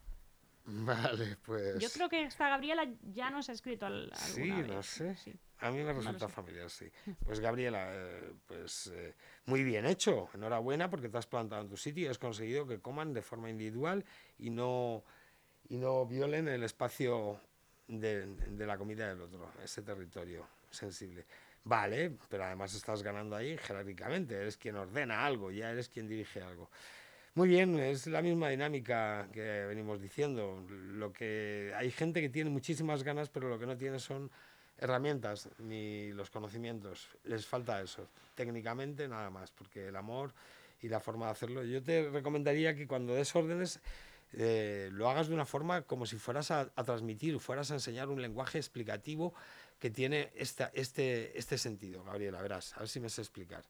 Vale, 0.84 1.36
pues. 1.46 1.78
Yo 1.78 1.88
creo 1.90 2.08
que 2.10 2.24
esta 2.24 2.50
Gabriela 2.50 2.86
ya 3.02 3.30
nos 3.30 3.48
ha 3.48 3.52
escrito 3.52 3.86
al, 3.86 4.12
Sí, 4.14 4.50
vez. 4.50 4.66
no 4.68 4.82
sé. 4.82 5.16
Sí. 5.16 5.34
A 5.60 5.70
mí 5.70 5.82
me 5.82 5.92
resulta 5.94 6.28
familiar, 6.28 6.68
sí. 6.68 6.90
Pues 7.24 7.40
Gabriela, 7.40 7.88
eh, 7.90 8.32
pues 8.46 8.88
eh, 8.88 9.14
muy 9.46 9.64
bien 9.64 9.86
hecho. 9.86 10.28
Enhorabuena 10.34 10.90
porque 10.90 11.08
te 11.08 11.16
has 11.16 11.26
plantado 11.26 11.62
en 11.62 11.68
tu 11.68 11.76
sitio 11.78 12.04
y 12.04 12.08
has 12.08 12.18
conseguido 12.18 12.66
que 12.66 12.80
coman 12.80 13.14
de 13.14 13.22
forma 13.22 13.48
individual 13.48 14.04
y 14.38 14.50
no, 14.50 15.04
y 15.70 15.78
no 15.78 16.04
violen 16.04 16.48
el 16.48 16.62
espacio 16.62 17.40
de, 17.86 18.26
de 18.26 18.66
la 18.66 18.76
comida 18.76 19.08
del 19.08 19.22
otro, 19.22 19.50
ese 19.64 19.80
territorio 19.80 20.46
sensible. 20.70 21.24
Vale, 21.64 22.16
pero 22.28 22.44
además 22.44 22.74
estás 22.74 23.02
ganando 23.02 23.34
ahí 23.34 23.56
jerárquicamente, 23.56 24.34
eres 24.36 24.56
quien 24.58 24.76
ordena 24.76 25.24
algo, 25.24 25.50
ya 25.50 25.70
eres 25.70 25.88
quien 25.88 26.06
dirige 26.08 26.42
algo. 26.42 26.70
Muy 27.38 27.50
bien, 27.50 27.78
es 27.78 28.08
la 28.08 28.20
misma 28.20 28.48
dinámica 28.48 29.28
que 29.32 29.64
venimos 29.66 30.00
diciendo. 30.02 30.66
Lo 30.68 31.12
que 31.12 31.72
hay 31.76 31.92
gente 31.92 32.20
que 32.20 32.30
tiene 32.30 32.50
muchísimas 32.50 33.04
ganas, 33.04 33.28
pero 33.28 33.48
lo 33.48 33.60
que 33.60 33.64
no 33.64 33.76
tiene 33.76 34.00
son 34.00 34.28
herramientas 34.76 35.48
ni 35.60 36.10
los 36.14 36.30
conocimientos. 36.30 37.08
Les 37.22 37.46
falta 37.46 37.80
eso. 37.80 38.08
Técnicamente 38.34 39.06
nada 39.06 39.30
más, 39.30 39.52
porque 39.52 39.86
el 39.86 39.94
amor 39.94 40.34
y 40.82 40.88
la 40.88 40.98
forma 40.98 41.26
de 41.26 41.30
hacerlo. 41.30 41.62
Yo 41.62 41.80
te 41.80 42.10
recomendaría 42.10 42.74
que 42.74 42.88
cuando 42.88 43.14
des 43.14 43.32
órdenes 43.36 43.78
eh, 44.32 44.88
lo 44.90 45.08
hagas 45.08 45.28
de 45.28 45.34
una 45.34 45.46
forma 45.46 45.82
como 45.82 46.06
si 46.06 46.16
fueras 46.16 46.50
a, 46.50 46.72
a, 46.74 46.82
transmitir, 46.82 47.38
fueras 47.38 47.70
a 47.70 47.74
enseñar 47.74 48.08
un 48.08 48.20
lenguaje 48.20 48.58
explicativo 48.58 49.32
que 49.78 49.90
tiene 49.90 50.32
esta, 50.34 50.72
este, 50.74 51.38
este 51.38 51.56
sentido, 51.56 52.02
Gabriela, 52.02 52.42
verás, 52.42 52.74
a 52.74 52.80
ver 52.80 52.88
si 52.88 52.98
me 52.98 53.08
sé 53.08 53.20
explicar. 53.20 53.62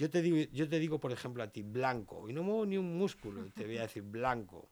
Yo 0.00 0.08
te, 0.08 0.22
digo, 0.22 0.50
yo 0.50 0.66
te 0.66 0.78
digo, 0.78 0.98
por 0.98 1.12
ejemplo, 1.12 1.42
a 1.42 1.48
ti, 1.48 1.60
blanco, 1.60 2.26
y 2.26 2.32
no 2.32 2.42
muevo 2.42 2.64
ni 2.64 2.78
un 2.78 2.96
músculo, 2.96 3.44
te 3.54 3.66
voy 3.66 3.76
a 3.76 3.82
decir 3.82 4.02
blanco. 4.18 4.66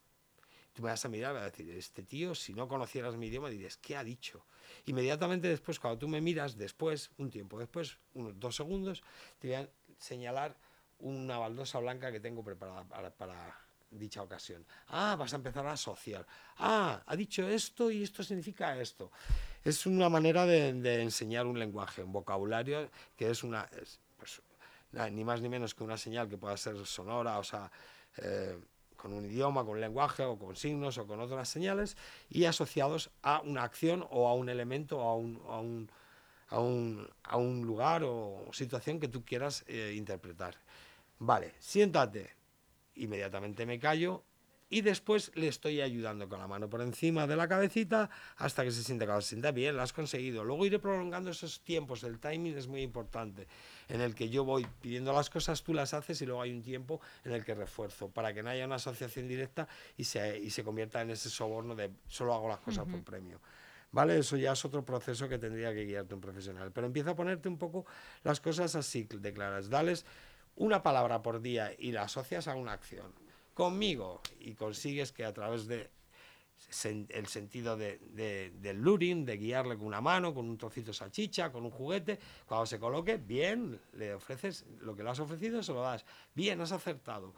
Tú 0.72 0.82
me 0.82 0.88
vas 0.88 1.04
a 1.04 1.10
mirar 1.10 1.32
y 1.32 1.34
vas 1.34 1.42
a 1.42 1.50
decir, 1.50 1.70
este 1.72 2.02
tío, 2.02 2.34
si 2.34 2.54
no 2.54 2.66
conocieras 2.66 3.14
mi 3.18 3.26
idioma, 3.26 3.50
dirías, 3.50 3.76
¿qué 3.76 3.94
ha 3.94 4.02
dicho? 4.02 4.46
Inmediatamente 4.86 5.46
después, 5.46 5.78
cuando 5.78 5.98
tú 5.98 6.08
me 6.08 6.22
miras, 6.22 6.56
después, 6.56 7.10
un 7.18 7.28
tiempo 7.28 7.58
después, 7.58 7.98
unos 8.14 8.40
dos 8.40 8.56
segundos, 8.56 9.02
te 9.38 9.48
voy 9.48 9.56
a 9.56 9.68
señalar 9.98 10.56
una 11.00 11.36
baldosa 11.36 11.78
blanca 11.78 12.10
que 12.10 12.20
tengo 12.20 12.42
preparada 12.42 12.86
para, 13.10 13.54
dicha 13.90 14.22
ocasión. 14.22 14.64
Ah, 14.86 15.14
vas 15.18 15.34
a 15.34 15.36
empezar 15.36 15.66
a 15.66 15.72
asociar. 15.72 16.26
Ah, 16.56 17.02
ha 17.04 17.16
dicho 17.16 17.46
esto 17.46 17.90
y 17.90 18.02
esto 18.02 18.22
significa 18.22 18.80
esto. 18.80 19.12
Es 19.62 19.84
una 19.84 20.08
manera 20.08 20.46
de, 20.46 21.02
enseñar 21.02 21.44
un 21.44 21.58
lenguaje, 21.58 22.02
un 22.02 22.12
vocabulario 22.12 22.90
que 23.14 23.28
es 23.28 23.44
una... 23.44 23.68
ni 24.92 25.24
más 25.24 25.40
ni 25.40 25.48
menos 25.48 25.74
que 25.74 25.84
una 25.84 25.96
señal 25.96 26.28
que 26.28 26.38
pueda 26.38 26.56
ser 26.56 26.84
sonora, 26.86 27.38
o 27.38 27.44
sea, 27.44 27.70
eh, 28.16 28.58
con 28.96 29.12
un 29.12 29.24
idioma, 29.24 29.64
con 29.64 29.74
un 29.74 29.80
lenguaje 29.80 30.24
o 30.24 30.38
con 30.38 30.56
signos 30.56 30.98
o 30.98 31.06
con 31.06 31.20
otras 31.20 31.48
señales 31.48 31.96
y 32.28 32.44
asociados 32.44 33.10
a 33.22 33.40
una 33.40 33.62
acción 33.62 34.04
o 34.10 34.28
a 34.28 34.34
un 34.34 34.48
elemento 34.48 34.98
o 34.98 35.08
a 35.08 35.14
un, 35.16 35.40
a 35.48 35.60
un, 35.60 35.90
a 36.48 36.60
un, 36.60 37.08
a 37.22 37.36
un 37.36 37.64
lugar 37.64 38.02
o 38.04 38.46
situación 38.52 38.98
que 38.98 39.08
tú 39.08 39.24
quieras 39.24 39.64
eh, 39.68 39.94
interpretar. 39.96 40.56
Vale, 41.20 41.54
siéntate, 41.60 42.34
inmediatamente 42.96 43.66
me 43.66 43.78
callo 43.78 44.24
y 44.70 44.82
después 44.82 45.32
le 45.34 45.48
estoy 45.48 45.80
ayudando 45.80 46.28
con 46.28 46.38
la 46.38 46.46
mano 46.46 46.68
por 46.68 46.82
encima 46.82 47.26
de 47.26 47.36
la 47.36 47.48
cabecita 47.48 48.10
hasta 48.36 48.64
que 48.64 48.70
se 48.70 48.82
siente 48.82 49.06
cuando 49.06 49.22
se 49.22 49.28
sienta 49.28 49.50
bien, 49.50 49.76
lo 49.76 49.82
has 49.82 49.92
conseguido. 49.92 50.44
Luego 50.44 50.66
iré 50.66 50.78
prolongando 50.78 51.30
esos 51.30 51.60
tiempos, 51.60 52.04
el 52.04 52.18
timing 52.18 52.56
es 52.56 52.66
muy 52.66 52.82
importante, 52.82 53.46
en 53.88 54.00
el 54.00 54.14
que 54.14 54.28
yo 54.28 54.44
voy 54.44 54.66
pidiendo 54.80 55.12
las 55.12 55.30
cosas, 55.30 55.62
tú 55.62 55.72
las 55.72 55.94
haces 55.94 56.20
y 56.20 56.26
luego 56.26 56.42
hay 56.42 56.52
un 56.52 56.62
tiempo 56.62 57.00
en 57.24 57.32
el 57.32 57.44
que 57.44 57.54
refuerzo, 57.54 58.10
para 58.10 58.34
que 58.34 58.42
no 58.42 58.50
haya 58.50 58.66
una 58.66 58.76
asociación 58.76 59.26
directa 59.26 59.68
y 59.96 60.04
se, 60.04 60.38
y 60.38 60.50
se 60.50 60.62
convierta 60.62 61.00
en 61.00 61.10
ese 61.10 61.30
soborno 61.30 61.74
de 61.74 61.90
solo 62.06 62.34
hago 62.34 62.48
las 62.48 62.60
cosas 62.60 62.84
uh 62.86 62.88
-huh. 62.88 62.92
por 62.92 63.04
premio. 63.04 63.40
¿Vale? 63.90 64.18
Eso 64.18 64.36
ya 64.36 64.52
es 64.52 64.64
otro 64.66 64.84
proceso 64.84 65.30
que 65.30 65.38
tendría 65.38 65.72
que 65.72 65.86
guiarte 65.86 66.14
un 66.14 66.20
profesional. 66.20 66.70
Pero 66.72 66.86
empieza 66.86 67.12
a 67.12 67.16
ponerte 67.16 67.48
un 67.48 67.56
poco 67.56 67.86
las 68.22 68.38
cosas 68.38 68.74
así 68.74 69.08
de 69.10 69.32
claras. 69.32 69.70
Dales 69.70 70.04
una 70.56 70.82
palabra 70.82 71.22
por 71.22 71.40
día 71.40 71.72
y 71.78 71.92
la 71.92 72.02
asocias 72.02 72.48
a 72.48 72.54
una 72.54 72.72
acción 72.72 73.10
conmigo 73.58 74.20
y 74.38 74.54
consigues 74.54 75.10
que 75.10 75.24
a 75.24 75.34
través 75.34 75.66
de 75.66 75.90
el 77.10 77.26
sentido 77.26 77.76
de, 77.76 77.98
de, 78.12 78.52
del 78.60 78.80
luring, 78.80 79.24
de 79.24 79.36
guiarle 79.36 79.76
con 79.76 79.88
una 79.88 80.00
mano, 80.00 80.32
con 80.32 80.48
un 80.48 80.56
trocito 80.56 80.92
de 80.92 80.94
salchicha, 80.94 81.50
con 81.50 81.64
un 81.64 81.72
juguete, 81.72 82.20
cuando 82.46 82.66
se 82.66 82.78
coloque, 82.78 83.16
bien, 83.16 83.80
le 83.94 84.14
ofreces 84.14 84.64
lo 84.80 84.94
que 84.94 85.02
le 85.02 85.10
has 85.10 85.18
ofrecido, 85.18 85.60
se 85.64 85.72
lo 85.72 85.82
das, 85.82 86.04
bien, 86.36 86.60
has 86.60 86.70
acertado. 86.70 87.34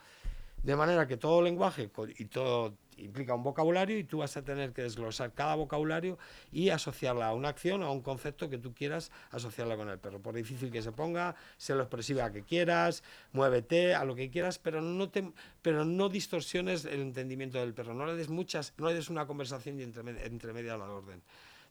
De 0.62 0.76
manera 0.76 1.06
que 1.06 1.16
todo 1.16 1.40
lenguaje 1.40 1.90
y 2.18 2.24
todo 2.26 2.74
implica 2.98 3.34
un 3.34 3.42
vocabulario 3.42 3.98
y 3.98 4.04
tú 4.04 4.18
vas 4.18 4.36
a 4.36 4.42
tener 4.42 4.72
que 4.72 4.82
desglosar 4.82 5.32
cada 5.32 5.54
vocabulario 5.54 6.18
y 6.52 6.68
asociarla 6.68 7.28
a 7.28 7.34
una 7.34 7.48
acción 7.48 7.82
o 7.82 7.86
a 7.86 7.92
un 7.92 8.02
concepto 8.02 8.48
que 8.50 8.58
tú 8.58 8.74
quieras 8.74 9.10
asociarla 9.30 9.76
con 9.76 9.88
el 9.88 9.98
perro. 9.98 10.20
Por 10.20 10.34
difícil 10.34 10.70
que 10.70 10.82
se 10.82 10.92
ponga, 10.92 11.34
sé 11.56 11.74
lo 11.74 11.82
expresiva 11.82 12.30
que 12.30 12.42
quieras, 12.42 13.02
muévete 13.32 13.94
a 13.94 14.04
lo 14.04 14.14
que 14.14 14.30
quieras, 14.30 14.58
pero 14.58 14.80
no, 14.80 15.08
te, 15.10 15.32
pero 15.62 15.84
no 15.84 16.08
distorsiones 16.08 16.84
el 16.84 17.00
entendimiento 17.00 17.58
del 17.58 17.74
perro. 17.74 17.94
No 17.94 18.06
le 18.06 18.14
des 18.14 18.28
muchas, 18.28 18.74
no 18.76 18.88
le 18.88 18.94
des 18.94 19.08
una 19.08 19.26
conversación 19.26 19.80
entre, 19.80 20.26
entre 20.26 20.52
media 20.52 20.76
la 20.76 20.90
orden. 20.90 21.22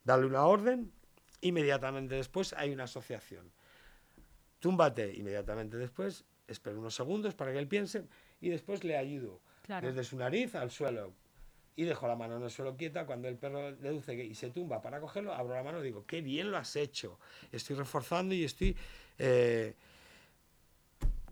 Dale 0.03 0.25
una 0.25 0.45
orden, 0.45 0.91
inmediatamente 1.41 2.15
después 2.15 2.53
hay 2.53 2.71
una 2.71 2.85
asociación. 2.85 3.51
Túmbate 4.59 5.13
inmediatamente 5.13 5.77
después, 5.77 6.25
espera 6.47 6.77
unos 6.77 6.95
segundos 6.95 7.35
para 7.35 7.51
que 7.53 7.59
él 7.59 7.67
piense 7.67 8.03
y 8.41 8.49
después 8.49 8.83
le 8.83 8.97
ayudo. 8.97 9.39
Claro. 9.69 9.87
desde 9.87 10.03
su 10.03 10.17
nariz 10.17 10.55
al 10.55 10.71
suelo. 10.71 11.13
Y 11.75 11.83
dejo 11.83 12.07
la 12.07 12.15
mano 12.15 12.37
en 12.37 12.43
el 12.43 12.49
suelo 12.49 12.75
quieta 12.75 13.05
cuando 13.05 13.27
el 13.27 13.37
perro 13.37 13.71
deduce 13.75 14.15
que, 14.15 14.25
y 14.25 14.33
se 14.33 14.49
tumba 14.49 14.81
para 14.81 14.99
cogerlo 14.99 15.31
abro 15.31 15.53
la 15.53 15.61
mano 15.61 15.79
y 15.79 15.83
digo 15.83 16.05
qué 16.07 16.21
bien 16.21 16.49
lo 16.49 16.57
has 16.57 16.75
hecho. 16.75 17.19
Estoy 17.51 17.75
reforzando 17.75 18.33
y 18.33 18.43
estoy 18.43 18.75
eh, 19.19 19.75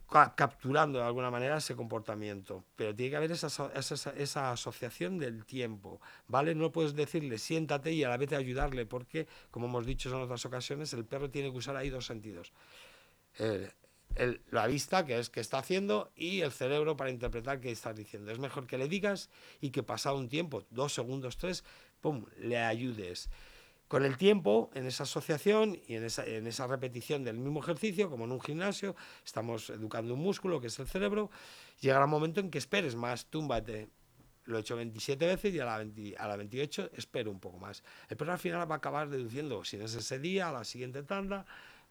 ca 0.08 0.36
capturando 0.36 1.00
de 1.00 1.06
alguna 1.06 1.32
manera 1.32 1.58
ese 1.58 1.76
comportamiento 1.76 2.64
pero 2.76 2.96
tiene 2.96 3.10
que 3.10 3.16
haber 3.18 3.32
esa, 3.32 3.48
esa, 3.74 4.12
esa, 4.12 4.52
asociación 4.52 5.18
del 5.18 5.44
tiempo 5.44 6.00
vale 6.28 6.54
no 6.54 6.72
puedes 6.72 6.96
decirle 6.96 7.40
siéntate 7.40 7.92
y 7.92 8.04
a 8.04 8.10
la 8.10 8.18
vez 8.18 8.32
ayudarle 8.34 8.86
porque 8.86 9.28
como 9.50 9.66
hemos 9.66 9.86
dicho 9.86 10.10
en 10.10 10.22
otras 10.22 10.46
ocasiones 10.46 10.94
el 10.94 11.06
perro 11.06 11.30
tiene 11.30 11.52
que 11.52 11.58
usar 11.58 11.76
ahí 11.76 11.90
dos 11.90 12.06
sentidos. 12.06 12.54
Eh, 13.40 13.70
la 14.50 14.68
vista, 14.68 15.06
que 15.06 15.20
es 15.20 15.30
que 15.30 15.40
está 15.40 15.60
haciendo, 15.60 16.12
y 16.16 16.42
el 16.42 16.52
cerebro 16.52 16.98
para 16.98 17.10
interpretar 17.10 17.60
qué 17.60 17.72
estás 17.72 17.96
diciendo. 17.96 18.32
Es 18.32 18.40
mejor 18.40 18.68
que 18.68 18.78
le 18.78 18.88
digas 18.88 19.30
y 19.62 19.70
que 19.72 19.84
pasado 19.84 20.18
un 20.18 20.30
tiempo, 20.30 20.64
dos 20.70 20.94
segundos, 20.94 21.38
tres, 21.38 21.64
le 22.40 22.58
ayudes. 22.58 23.30
Con 23.88 24.04
el 24.04 24.18
tiempo, 24.18 24.70
en 24.74 24.86
esa 24.86 25.04
asociación 25.04 25.80
y 25.88 25.96
en 25.96 26.04
esa, 26.04 26.26
en 26.26 26.46
esa 26.46 26.68
repetición 26.68 27.24
del 27.24 27.38
mismo 27.38 27.62
ejercicio, 27.62 28.10
como 28.10 28.26
en 28.26 28.34
un 28.34 28.42
gimnasio, 28.42 28.96
estamos 29.26 29.70
educando 29.70 30.14
un 30.14 30.20
músculo 30.20 30.60
que 30.60 30.68
es 30.68 30.78
el 30.80 30.88
cerebro, 30.88 31.30
llegará 31.80 32.04
un 32.06 32.12
momento 32.12 32.42
en 32.42 32.52
que 32.52 32.58
esperes 32.58 32.96
más, 32.96 33.28
túmbate. 33.28 33.90
Lo 34.44 34.58
he 34.58 34.62
hecho 34.62 34.76
27 34.76 35.26
veces 35.26 35.54
y 35.54 35.60
a 35.60 35.66
la, 35.66 35.78
20 35.78 36.16
a 36.18 36.28
la 36.28 36.38
28 36.38 36.92
espero 36.96 37.32
un 37.32 37.40
poco 37.40 37.60
más. 37.60 37.84
El 38.10 38.30
al 38.30 38.40
final 38.40 38.70
va 38.70 38.76
a 38.76 38.78
acabar 38.78 39.10
deduciendo, 39.10 39.64
si 39.64 39.78
no 39.78 39.86
es 39.86 39.96
ese 39.96 40.20
día, 40.20 40.50
a 40.50 40.52
la 40.52 40.64
siguiente 40.64 41.04
tanda 41.04 41.46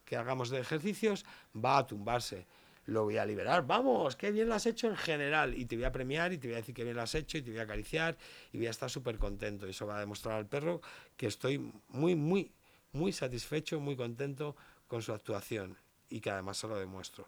que 0.07 0.15
hagamos 0.15 0.49
de 0.49 0.59
ejercicios, 0.59 1.25
va 1.53 1.77
a 1.77 1.85
tumbarse 1.85 2.47
lo 2.87 3.03
voy 3.03 3.17
a 3.17 3.25
liberar. 3.25 3.67
Vamos, 3.67 4.15
qué 4.15 4.31
bien 4.31 4.47
lo 4.47 4.55
has 4.55 4.65
hecho 4.65 4.87
en 4.87 4.95
general. 4.95 5.53
Y 5.57 5.65
te 5.65 5.75
voy 5.75 5.85
a 5.85 5.91
premiar 5.91 6.31
y 6.33 6.37
te 6.37 6.47
voy 6.47 6.55
a 6.55 6.57
decir 6.57 6.73
qué 6.73 6.83
bien 6.83 6.95
lo 6.95 7.01
has 7.01 7.13
hecho 7.15 7.37
y 7.37 7.41
te 7.41 7.51
voy 7.51 7.59
a 7.59 7.63
acariciar 7.63 8.17
y 8.51 8.57
voy 8.57 8.67
a 8.67 8.69
estar 8.69 8.89
súper 8.89 9.17
contento. 9.17 9.67
Y 9.67 9.71
eso 9.71 9.85
va 9.85 9.97
a 9.97 9.99
demostrar 9.99 10.37
al 10.37 10.47
perro 10.47 10.81
que 11.17 11.27
estoy 11.27 11.59
muy, 11.89 12.15
muy, 12.15 12.51
muy 12.93 13.11
satisfecho, 13.11 13.79
muy 13.79 13.95
contento 13.95 14.55
con 14.87 15.01
su 15.01 15.11
actuación 15.11 15.77
y 16.09 16.21
que 16.21 16.31
además 16.31 16.57
se 16.57 16.67
lo 16.67 16.77
demuestro. 16.77 17.27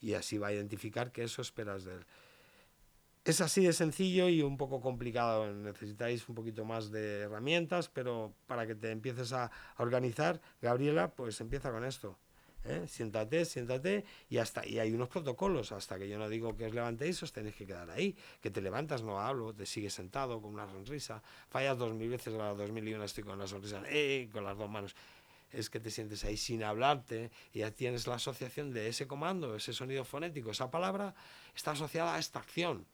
Y 0.00 0.14
así 0.14 0.36
va 0.36 0.48
a 0.48 0.52
identificar 0.52 1.12
que 1.12 1.22
eso 1.22 1.42
esperas 1.42 1.84
de 1.84 1.94
él. 1.94 2.06
Es 3.28 3.42
así 3.42 3.62
de 3.62 3.74
sencillo 3.74 4.30
y 4.30 4.40
un 4.40 4.56
poco 4.56 4.80
complicado. 4.80 5.52
Necesitáis 5.52 6.26
un 6.30 6.34
poquito 6.34 6.64
más 6.64 6.90
de 6.90 7.24
herramientas, 7.24 7.90
pero 7.90 8.32
para 8.46 8.66
que 8.66 8.74
te 8.74 8.90
empieces 8.90 9.34
a, 9.34 9.50
organizar, 9.76 10.40
Gabriela, 10.62 11.10
pues 11.10 11.38
empieza 11.42 11.70
con 11.70 11.84
esto. 11.84 12.16
¿eh? 12.64 12.86
Siéntate, 12.88 13.44
siéntate 13.44 14.06
y 14.30 14.38
hasta 14.38 14.66
y 14.66 14.78
hay 14.78 14.94
unos 14.94 15.10
protocolos. 15.10 15.72
Hasta 15.72 15.98
que 15.98 16.08
yo 16.08 16.18
no 16.18 16.30
digo 16.30 16.56
que 16.56 16.64
os 16.64 16.72
levantéis 16.72 17.22
os 17.22 17.30
tenéis 17.30 17.54
que 17.54 17.66
quedar 17.66 17.90
ahí. 17.90 18.16
Que 18.40 18.50
te 18.50 18.62
levantas 18.62 19.02
no 19.02 19.20
hablo 19.20 19.52
te 19.52 19.66
sigues 19.66 19.92
sentado 19.92 20.40
con 20.40 20.54
una 20.54 20.66
sonrisa. 20.66 21.22
Fallas 21.50 21.76
dos 21.76 21.92
mil 21.92 22.08
veces 22.08 22.32
a 22.32 22.38
las 22.38 22.56
dos 22.56 22.72
mil 22.72 22.88
y 22.88 22.94
una 22.94 23.04
estoy 23.04 23.24
con 23.24 23.38
la 23.38 23.46
sonrisa 23.46 23.82
eh, 23.90 24.30
con 24.32 24.42
las 24.42 24.56
dos 24.56 24.70
manos. 24.70 24.96
Es 25.52 25.68
que 25.68 25.80
te 25.80 25.90
sientes 25.90 26.24
ahí 26.24 26.38
sin 26.38 26.64
hablarte. 26.64 27.30
Y 27.52 27.58
ya 27.58 27.72
tienes 27.72 28.06
la 28.06 28.14
asociación 28.14 28.72
de 28.72 28.88
ese 28.88 29.06
comando 29.06 29.54
ese 29.54 29.74
sonido 29.74 30.06
fonético 30.06 30.52
esa 30.52 30.70
palabra 30.70 31.14
está 31.54 31.72
asociada 31.72 32.14
a 32.14 32.18
esta 32.18 32.38
acción 32.38 32.86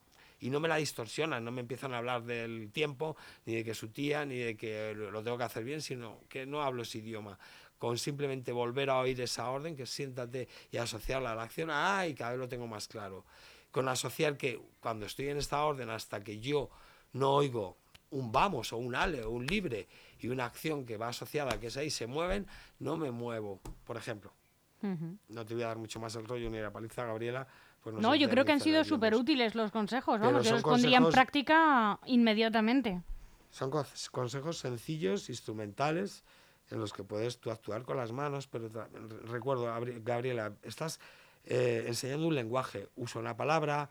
y 0.45 0.51
no 0.51 0.61
me 0.61 0.69
la 0.69 0.77
distorsionan, 0.77 1.43
no 1.43 1.51
me 1.53 1.63
empiezan 1.63 1.95
a 1.95 1.99
hablar 1.99 2.23
del 2.23 2.71
tiempo, 2.71 3.17
ni 3.47 3.55
de 3.55 3.65
que 3.65 3.73
su 3.73 3.89
tía, 3.89 4.27
ni 4.27 4.37
de 4.37 4.59
que 4.59 4.93
lo 4.95 5.23
tengo 5.23 5.39
que 5.39 5.45
hacer 5.45 5.65
bien, 5.65 5.81
sino 5.81 6.21
que 6.29 6.45
no 6.45 6.63
hablo 6.63 6.83
ese 6.83 6.99
idioma 6.99 7.39
con 7.79 7.97
simplemente 7.97 8.53
volver 8.53 8.91
a 8.91 8.99
oír 8.99 9.19
esa 9.23 9.49
orden, 9.49 9.75
que 9.75 9.87
siéntate 9.87 10.47
y 10.71 10.77
asociarla 10.77 11.33
a 11.33 11.35
la 11.35 11.45
acción, 11.45 11.71
¡ay! 11.73 12.15
Cada 12.15 12.33
vez 12.33 12.41
lo 12.41 12.49
tengo 12.49 12.67
más 12.67 12.89
claro. 12.89 13.25
Con 13.71 13.89
asociar 13.89 14.37
que 14.37 14.61
cuando 14.81 15.07
estoy 15.07 15.29
en 15.29 15.39
esta 15.39 15.65
orden, 15.65 15.89
hasta 15.89 16.23
que 16.23 16.39
yo 16.39 16.69
no 17.15 17.33
oigo 17.33 17.79
un 18.11 18.31
vamos 18.31 18.75
o 18.75 18.77
un 18.77 18.95
ale 18.95 19.23
o 19.23 19.31
un 19.31 19.47
libre 19.47 19.89
y 20.19 20.29
una 20.29 20.45
acción 20.45 20.85
que 20.85 20.99
va 20.99 21.09
asociada, 21.09 21.59
que 21.59 21.69
es 21.69 21.77
ahí, 21.79 21.89
se 21.89 22.07
mueven, 22.07 22.47
no 22.81 22.99
me 22.99 23.11
muevo, 23.11 23.61
por 23.87 23.97
ejemplo. 23.97 24.31
No 25.29 25.47
te 25.47 25.55
voy 25.55 25.63
a 25.63 25.69
dar 25.69 25.79
mucho 25.79 25.99
más 26.01 26.15
el 26.17 26.27
rollo 26.27 26.51
ni 26.51 26.59
la 26.59 26.71
paliza, 26.71 27.07
Gabriela. 27.07 27.49
Pues 27.85 27.97
no, 27.97 28.15
yo 28.15 28.31
creo 28.31 28.47
que 28.47 28.53
han 28.53 28.61
sido 28.61 28.83
súper 28.83 29.15
útiles 29.15 29.55
los 29.55 29.71
consejos, 29.71 30.19
vamos, 30.19 30.47
yo 30.47 30.53
los 30.53 30.63
pondría 30.63 30.97
en 30.97 31.11
práctica 31.11 32.01
inmediatamente. 32.07 33.03
Son 33.51 33.71
consejos 34.11 34.59
sencillos, 34.59 35.29
instrumentales, 35.29 36.25
en 36.71 36.81
los 36.81 36.95
que 36.95 37.05
puedes 37.05 37.39
tú 37.41 37.51
actuar 37.51 37.83
con 37.83 37.99
las 37.99 38.11
manos, 38.11 38.49
pero 38.49 38.71
recuerdo, 39.25 39.67
Gabriela, 40.03 40.55
estás 40.63 40.99
eh, 41.45 41.85
enseñando 41.87 42.27
un 42.27 42.35
lenguaje, 42.35 42.89
usa 42.97 43.21
una 43.21 43.37
palabra 43.37 43.91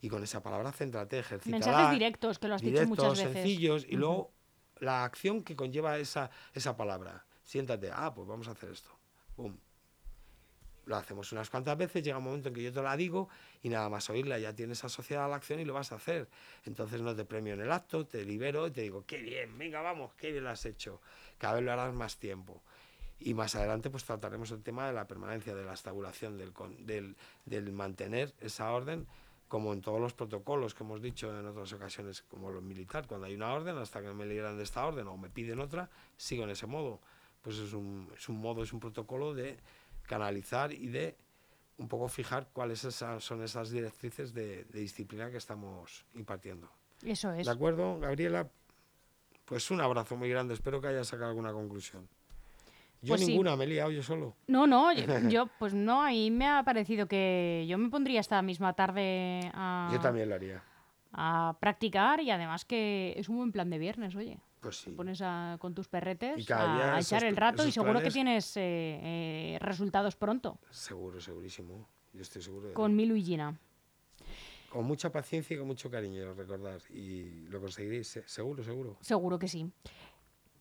y 0.00 0.08
con 0.08 0.22
esa 0.22 0.42
palabra 0.42 0.72
céntrate, 0.72 1.18
ejercita. 1.18 1.54
Mensajes 1.54 1.90
directos, 1.90 2.38
que 2.38 2.48
lo 2.48 2.54
has 2.54 2.62
dicho 2.62 2.86
muchas 2.86 3.18
veces. 3.18 3.32
sencillos, 3.34 3.86
y 3.86 3.96
luego 3.96 4.32
la 4.80 5.04
acción 5.04 5.42
que 5.42 5.54
conlleva 5.54 5.98
esa, 5.98 6.30
esa 6.54 6.78
palabra. 6.78 7.26
Siéntate, 7.42 7.90
ah, 7.92 8.14
pues 8.14 8.26
vamos 8.26 8.48
a 8.48 8.52
hacer 8.52 8.70
esto. 8.70 8.90
Pum. 9.36 9.54
Lo 10.86 10.96
hacemos 10.96 11.32
unas 11.32 11.48
cuantas 11.48 11.78
veces, 11.78 12.02
llega 12.02 12.18
un 12.18 12.24
momento 12.24 12.48
en 12.48 12.54
que 12.54 12.62
yo 12.62 12.72
te 12.72 12.82
la 12.82 12.96
digo 12.96 13.28
y 13.62 13.68
nada 13.68 13.88
más 13.88 14.10
oírla 14.10 14.38
ya 14.38 14.54
tienes 14.54 14.84
asociada 14.84 15.26
la 15.28 15.36
acción 15.36 15.60
y 15.60 15.64
lo 15.64 15.74
vas 15.74 15.92
a 15.92 15.96
hacer. 15.96 16.28
Entonces 16.64 17.00
no 17.00 17.16
te 17.16 17.24
premio 17.24 17.54
en 17.54 17.60
el 17.60 17.72
acto, 17.72 18.06
te 18.06 18.24
libero 18.24 18.66
y 18.66 18.70
te 18.70 18.82
digo, 18.82 19.04
qué 19.06 19.18
bien, 19.18 19.56
venga, 19.56 19.80
vamos, 19.80 20.12
qué 20.14 20.30
bien 20.30 20.44
lo 20.44 20.50
has 20.50 20.66
hecho 20.66 21.00
cada 21.38 21.54
vez 21.54 21.64
lo 21.64 21.72
harás 21.72 21.94
más 21.94 22.18
tiempo. 22.18 22.62
Y 23.20 23.34
más 23.34 23.54
adelante 23.54 23.90
pues 23.90 24.04
trataremos 24.04 24.50
el 24.50 24.62
tema 24.62 24.86
de 24.86 24.92
la 24.92 25.06
permanencia, 25.06 25.54
de 25.54 25.64
la 25.64 25.74
estabulación, 25.74 26.36
del, 26.36 26.52
del, 26.78 27.16
del 27.44 27.72
mantener 27.72 28.34
esa 28.40 28.72
orden, 28.72 29.06
como 29.48 29.72
en 29.72 29.80
todos 29.80 30.00
los 30.00 30.14
protocolos 30.14 30.74
que 30.74 30.82
hemos 30.82 31.00
dicho 31.00 31.38
en 31.38 31.46
otras 31.46 31.72
ocasiones, 31.72 32.22
como 32.22 32.50
los 32.50 32.62
militares, 32.62 33.06
cuando 33.06 33.26
hay 33.26 33.34
una 33.34 33.52
orden, 33.52 33.76
hasta 33.76 34.02
que 34.02 34.12
me 34.12 34.26
liberan 34.26 34.56
de 34.56 34.64
esta 34.64 34.84
orden 34.84 35.06
o 35.06 35.16
me 35.16 35.30
piden 35.30 35.60
otra, 35.60 35.90
sigo 36.16 36.44
en 36.44 36.50
ese 36.50 36.66
modo. 36.66 37.00
Pues 37.42 37.58
es 37.58 37.74
un, 37.74 38.10
es 38.16 38.28
un 38.30 38.40
modo, 38.40 38.62
es 38.62 38.72
un 38.72 38.80
protocolo 38.80 39.34
de 39.34 39.58
canalizar 40.06 40.72
y 40.72 40.88
de 40.88 41.16
un 41.78 41.88
poco 41.88 42.08
fijar 42.08 42.48
cuáles 42.52 42.80
son 42.80 43.42
esas 43.42 43.70
directrices 43.70 44.32
de, 44.32 44.64
de 44.64 44.80
disciplina 44.80 45.30
que 45.30 45.38
estamos 45.38 46.04
impartiendo. 46.14 46.68
Eso 47.02 47.32
es. 47.32 47.46
¿De 47.46 47.52
acuerdo, 47.52 47.98
Gabriela? 47.98 48.48
Pues 49.44 49.70
un 49.70 49.80
abrazo 49.80 50.16
muy 50.16 50.30
grande, 50.30 50.54
espero 50.54 50.80
que 50.80 50.88
haya 50.88 51.04
sacado 51.04 51.30
alguna 51.30 51.52
conclusión. 51.52 52.08
Yo 53.02 53.16
pues 53.16 53.28
ninguna, 53.28 53.54
me 53.54 53.64
he 53.64 53.66
liado 53.66 53.90
yo 53.90 54.02
solo. 54.02 54.34
No, 54.46 54.66
no, 54.66 54.90
yo, 55.28 55.46
pues 55.58 55.74
no, 55.74 56.02
ahí 56.02 56.30
me 56.30 56.48
ha 56.48 56.62
parecido 56.62 57.06
que 57.06 57.66
yo 57.68 57.76
me 57.76 57.90
pondría 57.90 58.20
esta 58.20 58.40
misma 58.40 58.72
tarde 58.72 59.50
a... 59.52 59.90
Yo 59.92 60.00
también 60.00 60.30
lo 60.30 60.36
haría. 60.36 60.62
A 61.12 61.54
practicar 61.60 62.20
y 62.20 62.30
además 62.30 62.64
que 62.64 63.12
es 63.16 63.28
un 63.28 63.36
buen 63.36 63.52
plan 63.52 63.68
de 63.68 63.78
viernes, 63.78 64.16
oye. 64.16 64.38
Pues 64.64 64.78
sí. 64.78 64.90
Te 64.90 64.96
pones 64.96 65.22
con 65.58 65.74
tus 65.74 65.88
perretes 65.88 66.50
a, 66.50 66.98
echar 66.98 67.22
el 67.24 67.36
rato 67.36 67.66
y 67.66 67.70
seguro 67.70 68.00
que 68.00 68.10
tienes 68.10 68.56
eh, 68.56 68.62
eh, 69.02 69.58
resultados 69.60 70.16
pronto. 70.16 70.58
Seguro, 70.70 71.20
segurísimo. 71.20 71.86
Yo 72.14 72.22
estoy 72.22 72.40
seguro 72.40 72.68
de 72.68 72.74
Con 72.74 72.96
Milu 72.96 73.14
y 73.14 73.22
Gina 73.22 73.58
con 74.70 74.86
mucha 74.86 75.12
paciencia 75.12 75.54
y 75.54 75.58
con 75.58 75.68
mucho 75.68 75.88
cariño, 75.88 76.34
recordar. 76.34 76.80
Y 76.90 77.46
lo 77.46 77.60
conseguiréis, 77.60 78.20
seguro, 78.26 78.64
seguro. 78.64 78.96
Seguro 79.02 79.38
que 79.38 79.46
sí. 79.46 79.70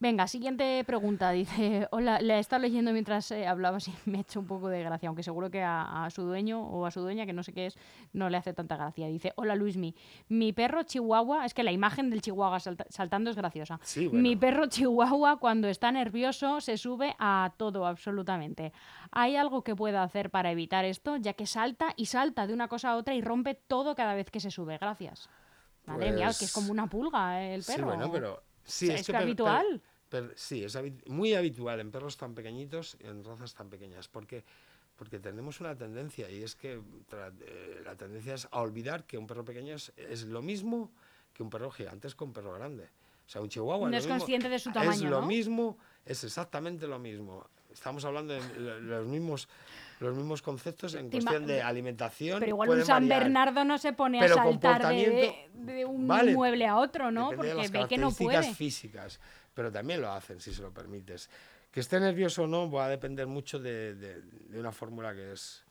Venga, 0.03 0.27
siguiente 0.27 0.83
pregunta. 0.85 1.31
Dice, 1.31 1.87
hola, 1.91 2.19
le 2.19 2.35
he 2.35 2.39
estado 2.39 2.61
leyendo 2.61 2.91
mientras 2.91 3.31
eh, 3.31 3.47
hablabas 3.47 3.87
y 3.87 3.93
me 4.03 4.17
ha 4.17 4.21
hecho 4.21 4.41
un 4.41 4.47
poco 4.47 4.67
de 4.67 4.83
gracia, 4.83 5.07
aunque 5.07 5.23
seguro 5.23 5.49
que 5.49 5.63
a, 5.63 6.05
su 6.11 6.23
dueño 6.23 6.61
o 6.61 6.85
a 6.85 6.91
su 6.91 6.99
dueña, 6.99 7.25
que 7.25 7.31
no 7.31 7.41
sé 7.41 7.53
qué 7.53 7.67
es, 7.67 7.77
no 8.11 8.29
le 8.29 8.35
hace 8.35 8.51
tanta 8.51 8.75
gracia. 8.75 9.07
Dice, 9.07 9.31
hola 9.37 9.55
Luismi, 9.55 9.95
mi 10.27 10.51
perro 10.51 10.83
chihuahua, 10.83 11.45
es 11.45 11.53
que 11.53 11.63
la 11.63 11.71
imagen 11.71 12.09
del 12.09 12.21
chihuahua 12.21 12.59
saltando 12.59 13.29
es 13.29 13.37
graciosa. 13.37 13.79
Mi 14.11 14.35
perro 14.35 14.65
chihuahua 14.65 15.37
cuando 15.37 15.69
está 15.69 15.89
nervioso 15.89 16.59
se 16.59 16.77
sube 16.77 17.15
a 17.17 17.53
todo 17.55 17.87
absolutamente. 17.87 18.73
¿Hay 19.09 19.37
algo 19.37 19.63
que 19.63 19.73
pueda 19.73 20.03
hacer 20.03 20.31
para 20.31 20.51
evitar 20.51 20.83
esto, 20.83 21.15
ya 21.15 21.31
que 21.31 21.47
salta 21.47 21.93
y 21.95 22.07
salta 22.07 22.45
de 22.45 22.53
una 22.53 22.67
cosa 22.67 22.89
a 22.89 22.97
otra 22.97 23.15
y 23.15 23.21
rompe 23.21 23.55
todo 23.55 23.95
cada 23.95 24.15
vez 24.15 24.29
que 24.29 24.41
se 24.41 24.51
sube? 24.51 24.77
Gracias. 24.77 25.29
Madre 25.85 26.11
mía, 26.11 26.29
que 26.37 26.43
es 26.43 26.51
como 26.51 26.73
una 26.73 26.89
pulga 26.89 27.41
eh, 27.41 27.55
el 27.55 27.63
perro. 27.63 27.91
Sí, 27.91 27.97
bueno, 27.97 28.11
pero... 28.11 28.43
Sí, 28.65 28.89
es, 28.89 29.05
que 29.05 29.17
habitual 29.17 29.81
sí, 30.35 30.63
es 30.63 30.77
muy 31.07 31.33
habitual 31.33 31.79
en 31.79 31.91
perros 31.91 32.17
tan 32.17 32.33
pequeñitos 32.33 32.97
y 33.03 33.07
en 33.07 33.23
razas 33.23 33.53
tan 33.53 33.69
pequeñas, 33.69 34.07
porque, 34.07 34.43
porque 34.95 35.19
tenemos 35.19 35.59
una 35.59 35.75
tendencia, 35.75 36.29
y 36.29 36.43
es 36.43 36.55
que 36.55 36.73
eh, 36.73 37.81
la 37.83 37.95
tendencia 37.95 38.35
es 38.35 38.47
a 38.51 38.61
olvidar 38.61 39.05
que 39.05 39.17
un 39.17 39.27
perro 39.27 39.45
pequeño 39.45 39.75
es, 39.75 40.23
lo 40.25 40.41
mismo 40.41 40.91
que 41.33 41.43
un 41.43 41.49
perro 41.49 41.71
gigante, 41.71 42.07
es 42.07 42.15
que 42.15 42.23
un 42.23 42.33
perro 42.33 42.53
grande. 42.53 42.89
O 43.25 43.29
sea, 43.29 43.41
un 43.41 43.49
chihuahua 43.49 43.89
no 43.89 43.97
es, 43.97 44.05
consciente 44.05 44.49
de 44.49 44.59
su 44.59 44.71
tamaño. 44.71 44.91
Es 44.91 45.01
lo 45.01 45.21
mismo, 45.21 45.77
es 46.05 46.23
exactamente 46.23 46.87
lo 46.87 46.99
mismo. 46.99 47.47
Estamos 47.71 48.05
hablando 48.05 48.33
de 48.33 48.81
los 48.81 49.07
mismos 49.07 49.47
los 49.99 50.15
mismos 50.15 50.41
conceptos 50.41 50.95
en 50.95 51.09
cuestión 51.09 51.47
de 51.47 51.61
alimentación. 51.61 52.39
Pero 52.39 52.49
igual 52.49 52.69
un 52.69 52.85
San 52.85 53.07
Bernardo 53.07 53.63
no 53.63 53.77
se 53.77 53.93
pone 53.93 54.19
a 54.19 54.27
saltar 54.27 54.87
de, 54.89 55.85
un 55.85 56.05
mueble 56.05 56.67
a 56.67 56.77
otro, 56.77 57.09
¿no? 57.09 57.31
Porque 57.31 57.69
ve 57.69 57.87
que 57.87 57.97
no 57.97 58.11
puede. 58.11 58.53
físicas 58.53 59.19
pero 59.53 59.71
también 59.71 60.01
lo 60.01 60.11
hacen 60.11 60.39
si 60.39 60.53
se 60.53 60.61
lo 60.61 60.71
permites. 60.71 61.29
Que 61.71 61.79
esté 61.79 61.99
nervioso 61.99 62.43
o 62.43 62.47
no 62.47 62.69
va 62.69 62.85
a 62.85 62.89
depender 62.89 63.27
mucho 63.27 63.59
de, 63.59 63.95
de, 63.95 64.59
una 64.59 64.71
fórmula 64.71 65.13
que 65.13 65.33
es 65.33 65.63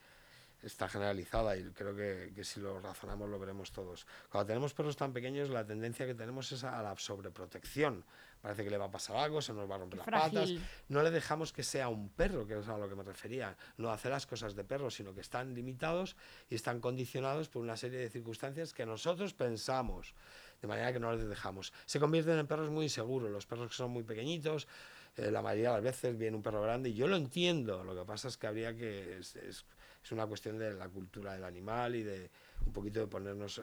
está 0.63 0.89
generalizada 0.89 1.57
y 1.57 1.65
creo 1.71 1.95
que, 1.95 2.33
que, 2.35 2.45
si 2.45 2.61
lo 2.61 2.79
razonamos 2.79 3.29
lo 3.29 3.39
veremos 3.39 3.73
todos. 3.73 4.07
Cuando 4.31 4.47
tenemos 4.47 4.73
perros 4.75 4.97
tan 4.97 5.13
pequeños, 5.13 5.51
la 5.51 5.67
tendencia 5.67 6.07
que 6.07 6.15
tenemos 6.15 6.53
es 6.53 6.63
a 6.63 6.81
la 6.83 6.97
sobreprotección. 6.97 8.05
Parece 8.43 8.65
que 8.65 8.71
le 8.71 8.77
va 8.77 8.87
a 8.87 8.91
pasar 8.91 9.17
algo, 9.17 9.41
se 9.41 9.53
nos 9.53 9.71
va 9.71 9.77
a 9.77 9.79
romper 9.79 9.99
las 9.99 10.09
patas. 10.09 10.51
No 10.89 11.03
le 11.03 11.13
dejamos 11.13 11.53
que 11.53 11.63
sea 11.63 11.89
un 11.89 12.09
perro, 12.09 12.45
que 12.45 12.59
es 12.59 12.69
a 12.69 12.77
lo 12.77 12.89
que 12.89 12.97
me 12.97 13.05
refería. 13.05 13.57
No 13.77 13.91
hace 13.91 14.09
las 14.09 14.27
cosas 14.27 14.57
de 14.57 14.65
perro, 14.65 14.91
sino 14.91 15.15
que 15.15 15.21
están 15.21 15.55
limitados 15.55 16.17
y 16.51 16.57
están 16.57 16.81
condicionados 16.81 17.49
por 17.49 17.63
una 17.63 17.77
serie 17.77 18.01
de 18.01 18.11
circunstancias 18.11 18.75
que 18.75 18.85
nosotros 18.85 19.33
pensamos 19.33 20.15
de 20.63 20.69
manera 20.69 20.93
que 20.93 21.01
no 21.01 21.13
les 21.13 21.29
dejamos. 21.29 21.73
Se 21.85 22.01
convierten 22.01 22.39
en 22.39 22.47
perros 22.47 22.71
muy 22.71 22.85
inseguros, 22.85 23.31
los 23.31 23.47
perros 23.47 23.69
que 23.69 23.75
son 23.75 23.91
muy 23.91 24.05
pequeñitos, 24.05 24.69
eh, 25.17 25.31
la 25.31 25.43
mayoría 25.43 25.71
de 25.71 25.75
las 25.75 25.85
veces 25.85 26.17
viene 26.17 26.37
un 26.37 26.43
perro 26.43 26.63
grande 26.63 26.89
y 26.89 26.95
yo 26.95 27.07
lo 27.09 27.17
entiendo, 27.17 27.85
lo 27.85 27.95
que 27.95 28.07
pasa 28.07 28.29
es 28.29 28.39
que 28.39 28.47
habría 28.47 28.75
que, 28.75 29.19
es, 29.19 29.37
es, 29.37 29.65
una 30.11 30.27
cuestión 30.27 30.59
de 30.59 30.73
la 30.75 30.89
cultura 30.89 31.35
del 31.35 31.45
animal 31.45 31.95
y 31.95 32.03
de 32.03 32.31
un 32.67 32.73
poquito 32.73 33.01
de 33.01 33.07
ponernos 33.07 33.59
eh, 33.59 33.63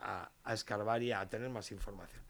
a, 0.00 0.30
a, 0.44 0.54
escarbar 0.54 1.02
y 1.02 1.12
a 1.12 1.28
tener 1.28 1.50
más 1.50 1.70
información. 1.72 2.22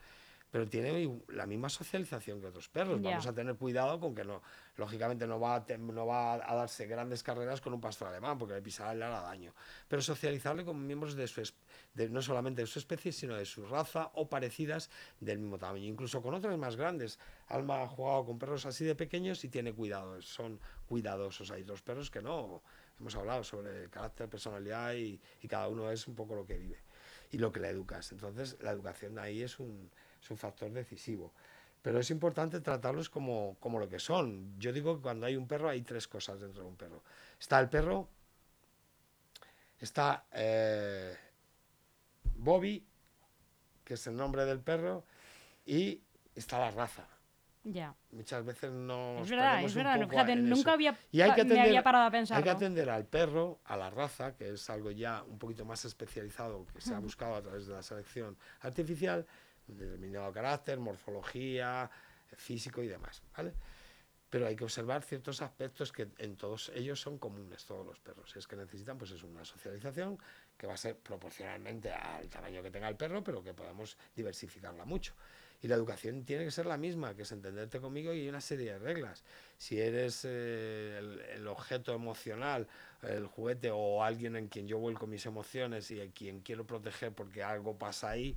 pero 0.50 0.66
tiene 0.66 1.20
la 1.28 1.46
misma 1.46 1.68
socialización 1.68 2.40
que 2.40 2.46
otros 2.46 2.68
perros. 2.68 3.00
Vamos 3.02 3.26
a 3.26 3.32
tener 3.34 3.56
cuidado 3.56 4.00
con 4.00 4.14
que 4.14 4.24
no, 4.24 4.42
lógicamente 4.76 5.26
no 5.26 5.38
va, 5.38 5.56
a 5.56 5.64
no 5.76 6.06
va 6.06 6.34
a 6.34 6.54
darse 6.54 6.86
grandes 6.86 7.22
carreras 7.22 7.60
con 7.60 7.74
un 7.74 7.80
pastor 7.80 8.08
alemán, 8.08 8.38
porque 8.38 8.54
le 8.54 8.62
pisará 8.62 8.90
hará 8.90 9.20
daño. 9.20 9.52
Pero 9.86 10.00
socializarle 10.00 10.64
con 10.64 10.86
miembros 10.86 11.14
de 11.14 11.26
su 11.26 11.42
no 12.08 12.22
solamente 12.22 12.62
de 12.62 12.66
su 12.66 12.78
especie, 12.78 13.12
sino 13.12 13.34
de 13.34 13.44
su 13.44 13.66
raza 13.66 14.10
o 14.14 14.28
parecidas 14.28 14.90
del 15.20 15.38
mismo 15.38 15.58
tamaño, 15.58 15.84
incluso 15.84 16.22
con 16.22 16.34
otras 16.34 16.56
más 16.56 16.76
grandes. 16.76 17.18
Alma 17.48 17.82
ha 17.82 17.88
jugado 17.88 18.26
con 18.26 18.38
perros 18.38 18.66
así 18.66 18.84
de 18.84 18.94
pequeños 18.94 19.42
y 19.44 19.48
tiene 19.48 19.72
cuidado, 19.72 20.20
son 20.22 20.60
cuidadosos. 20.86 21.50
Hay 21.50 21.62
otros 21.62 21.82
perros 21.82 22.10
que 22.10 22.22
no. 22.22 22.62
Hemos 23.00 23.14
hablado 23.16 23.44
sobre 23.44 23.88
carácter, 23.90 24.28
personalidad 24.28 24.94
y, 24.94 25.20
cada 25.48 25.68
uno 25.68 25.90
es 25.90 26.06
un 26.06 26.14
poco 26.14 26.34
lo 26.34 26.44
que 26.44 26.58
vive 26.58 26.78
y 27.30 27.38
lo 27.38 27.52
que 27.52 27.60
le 27.60 27.68
educas. 27.68 28.12
Entonces, 28.12 28.56
la 28.60 28.70
educación 28.70 29.18
ahí 29.18 29.42
es 29.42 29.58
un, 29.58 29.90
factor 30.20 30.70
decisivo. 30.70 31.32
Pero 31.80 32.00
es 32.00 32.10
importante 32.10 32.60
tratarlos 32.60 33.08
como, 33.08 33.56
como, 33.60 33.78
lo 33.78 33.88
que 33.88 33.98
son. 33.98 34.58
Yo 34.58 34.72
digo 34.72 34.96
que 34.96 35.02
cuando 35.02 35.26
hay 35.26 35.36
un 35.36 35.46
perro 35.46 35.68
hay 35.68 35.82
tres 35.82 36.08
cosas 36.08 36.40
dentro 36.40 36.64
de 36.64 36.68
un 36.68 36.76
perro. 36.76 37.02
Está 37.38 37.60
el 37.60 37.68
perro, 37.68 38.08
está 39.80 40.26
eh, 40.32 41.16
Bobby, 42.38 42.86
que 43.84 43.94
es 43.94 44.06
el 44.06 44.16
nombre 44.16 44.44
del 44.44 44.60
perro, 44.60 45.04
y 45.66 46.00
está 46.34 46.58
la 46.58 46.70
raza. 46.70 47.06
Ya. 47.64 47.94
Muchas 48.12 48.44
veces 48.44 48.70
no. 48.72 49.18
Es 49.20 49.28
verdad, 49.28 49.62
es 49.62 49.74
verdad. 49.74 49.98
nunca 50.36 50.72
había, 50.72 50.96
y 51.10 51.20
hay 51.20 51.34
que 51.34 51.42
atender, 51.42 51.58
me 51.58 51.64
había 51.64 51.82
parado 51.82 52.06
a 52.06 52.10
pensar. 52.10 52.38
Hay 52.38 52.44
que 52.44 52.50
atender 52.50 52.88
al 52.88 53.04
perro, 53.04 53.60
a 53.64 53.76
la 53.76 53.90
raza, 53.90 54.34
que 54.36 54.50
es 54.50 54.70
algo 54.70 54.90
ya 54.90 55.22
un 55.24 55.38
poquito 55.38 55.64
más 55.64 55.84
especializado 55.84 56.64
que 56.72 56.80
se 56.80 56.94
ha 56.94 56.98
buscado 56.98 57.34
a 57.34 57.42
través 57.42 57.66
de 57.66 57.74
la 57.74 57.82
selección 57.82 58.38
artificial, 58.60 59.26
determinado 59.66 60.32
carácter, 60.32 60.78
morfología, 60.78 61.90
físico 62.36 62.82
y 62.82 62.88
demás, 62.88 63.22
¿vale? 63.36 63.52
Pero 64.30 64.46
hay 64.46 64.56
que 64.56 64.64
observar 64.64 65.02
ciertos 65.02 65.40
aspectos 65.40 65.90
que 65.90 66.08
en 66.18 66.36
todos 66.36 66.70
ellos 66.74 67.00
son 67.00 67.18
comunes, 67.18 67.64
todos 67.64 67.86
los 67.86 67.98
perros. 67.98 68.36
Es 68.36 68.46
que 68.46 68.56
necesitan, 68.56 68.98
pues 68.98 69.10
es 69.10 69.22
una 69.22 69.44
socialización 69.44 70.18
que 70.58 70.66
va 70.66 70.74
a 70.74 70.76
ser 70.76 70.96
proporcionalmente 70.96 71.90
al 71.90 72.28
tamaño 72.28 72.62
que 72.62 72.70
tenga 72.70 72.88
el 72.88 72.96
perro, 72.96 73.22
pero 73.22 73.42
que 73.42 73.54
podamos 73.54 73.96
diversificarla 74.14 74.84
mucho. 74.84 75.14
Y 75.62 75.68
la 75.68 75.74
educación 75.74 76.24
tiene 76.24 76.44
que 76.44 76.50
ser 76.50 76.66
la 76.66 76.76
misma, 76.76 77.14
que 77.14 77.22
es 77.22 77.32
entenderte 77.32 77.80
conmigo 77.80 78.12
y 78.12 78.28
una 78.28 78.40
serie 78.40 78.72
de 78.72 78.78
reglas. 78.78 79.24
Si 79.56 79.80
eres 79.80 80.24
eh, 80.24 80.98
el, 80.98 81.20
el, 81.20 81.46
objeto 81.48 81.94
emocional, 81.94 82.68
el 83.02 83.26
juguete 83.26 83.70
o 83.72 84.04
alguien 84.04 84.36
en 84.36 84.48
quien 84.48 84.68
yo 84.68 84.78
vuelco 84.78 85.06
mis 85.06 85.26
emociones 85.26 85.90
y 85.90 86.00
a 86.00 86.10
quien 86.10 86.40
quiero 86.40 86.64
proteger 86.64 87.12
porque 87.12 87.42
algo 87.42 87.76
pasa 87.76 88.10
ahí, 88.10 88.36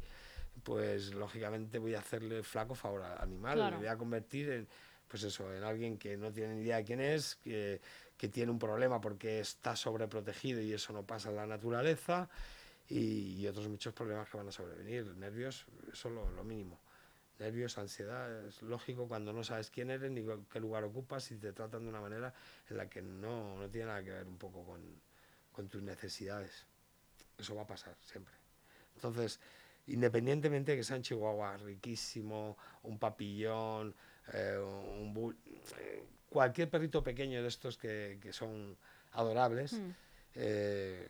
pues 0.63 1.13
lógicamente 1.13 1.79
voy 1.79 1.95
a 1.95 1.99
hacerle 1.99 2.43
flaco 2.43 2.75
favor 2.75 3.03
al 3.03 3.21
animal, 3.21 3.71
le 3.71 3.77
voy 3.77 3.88
a 3.88 3.97
convertir 3.97 4.49
en, 4.49 4.67
pues 5.07 5.23
eso, 5.23 5.53
en 5.53 5.63
alguien 5.63 5.97
que 5.97 6.17
no 6.17 6.31
tiene 6.31 6.55
ni 6.55 6.62
idea 6.62 6.77
de 6.77 6.84
quién 6.84 7.01
es, 7.01 7.36
que, 7.36 7.81
que 8.21 8.29
tiene 8.29 8.51
un 8.51 8.60
problema 8.60 9.01
porque 9.01 9.39
está 9.39 9.75
sobreprotegido 9.75 10.62
y 10.62 10.71
eso 10.73 10.93
no 10.93 11.01
pasa 11.01 11.29
en 11.31 11.38
la 11.38 11.47
naturaleza, 11.47 12.29
y, 12.88 13.47
otros 13.47 13.67
muchos 13.67 13.95
problemas 13.95 14.29
que 14.29 14.38
van 14.38 14.47
a 14.47 14.51
sobrevenir, 14.51 15.07
nervios, 15.15 15.65
eso 15.91 16.10
es 16.10 16.13
lo, 16.36 16.43
mínimo. 16.43 16.79
Nervios, 17.39 17.79
ansiedad, 17.79 18.45
es 18.45 18.62
lógico 18.62 19.07
cuando 19.07 19.34
no 19.34 19.43
sabes 19.43 19.71
quién 19.71 19.89
eres 19.89 20.12
ni 20.12 20.23
qué 20.51 20.60
lugar 20.60 20.84
ocupas 20.84 21.31
y 21.31 21.38
te 21.38 21.51
tratan 21.51 21.81
de 21.81 21.89
una 21.89 21.99
manera 21.99 22.31
en 22.69 22.77
la 22.77 22.88
que 22.88 23.01
no, 23.01 23.57
no 23.57 23.67
tiene 23.71 23.88
nada 23.88 24.03
que 24.03 24.12
ver 24.12 24.27
un 24.27 24.38
poco 24.38 24.63
con, 24.65 25.67
tus 25.67 25.81
necesidades. 25.81 26.67
Eso 27.39 27.55
va 27.55 27.63
a 27.63 27.67
pasar 27.67 27.95
siempre. 28.01 28.36
Entonces, 28.93 29.39
independientemente 29.88 30.73
de 30.73 30.77
que 30.77 30.84
sea 30.84 30.97
un 30.97 31.01
chihuahua 31.01 31.57
riquísimo, 31.57 32.55
un 32.84 32.99
papillón, 32.99 33.95
eh, 34.31 34.60
un 34.60 35.36
eh, 35.79 36.03
cualquier 36.31 36.69
perrito 36.69 37.03
pequeño 37.03 37.41
de 37.41 37.49
estos 37.49 37.77
que, 37.77 38.17
que 38.21 38.31
son 38.31 38.77
adorables, 39.11 39.73
mm. 39.73 39.89
eh, 40.35 41.09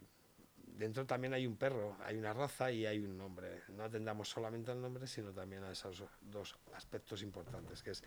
dentro 0.57 1.05
también 1.05 1.36
hay 1.36 1.45
un 1.45 1.57
perro, 1.57 1.95
hay 2.03 2.17
una 2.17 2.34
raza 2.34 2.71
y 2.71 2.88
hay 2.88 2.97
un 2.99 3.19
nombre. 3.19 3.62
No 3.69 3.84
atendamos 3.84 4.29
solamente 4.29 4.71
al 4.71 4.81
nombre, 4.81 5.05
sino 5.05 5.31
también 5.31 5.63
a 5.63 5.71
esos 5.71 6.03
dos 6.21 6.57
aspectos 6.73 7.21
importantes, 7.21 7.84
que 7.84 7.91
es, 7.91 8.03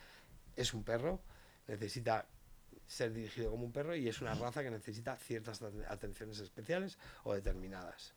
es 0.56 0.74
un 0.74 0.82
perro, 0.82 1.20
necesita 1.68 2.26
ser 2.84 3.12
dirigido 3.12 3.52
como 3.52 3.64
un 3.64 3.72
perro 3.72 3.94
y 3.94 4.08
es 4.08 4.20
una 4.20 4.34
raza 4.34 4.64
que 4.64 4.70
necesita 4.72 5.14
ciertas 5.14 5.62
atenciones 5.88 6.40
especiales 6.40 6.98
o 7.22 7.32
determinadas. 7.32 8.12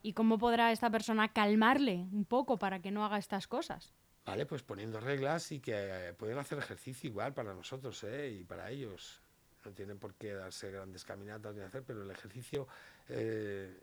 ¿Y 0.00 0.14
cómo 0.14 0.38
podrá 0.38 0.72
esta 0.72 0.88
persona 0.88 1.30
calmarle 1.30 2.06
un 2.10 2.24
poco 2.24 2.58
para 2.58 2.80
que 2.80 2.90
no 2.90 3.04
haga 3.04 3.18
estas 3.18 3.46
cosas? 3.46 3.92
Vale, 4.24 4.46
pues 4.46 4.62
poniendo 4.62 5.00
reglas 5.00 5.50
y 5.50 5.60
que 5.60 6.14
pueden 6.18 6.38
hacer 6.38 6.58
ejercicio 6.58 7.08
igual 7.08 7.32
para 7.32 7.54
nosotros 7.54 8.04
¿eh? 8.04 8.38
y 8.40 8.44
para 8.44 8.70
ellos. 8.70 9.20
No 9.64 9.72
tienen 9.72 9.98
por 9.98 10.14
qué 10.14 10.32
darse 10.32 10.70
grandes 10.70 11.04
caminatas 11.04 11.54
ni 11.54 11.62
hacer, 11.62 11.82
pero 11.82 12.02
el 12.02 12.10
ejercicio, 12.10 12.66
eh, 13.08 13.74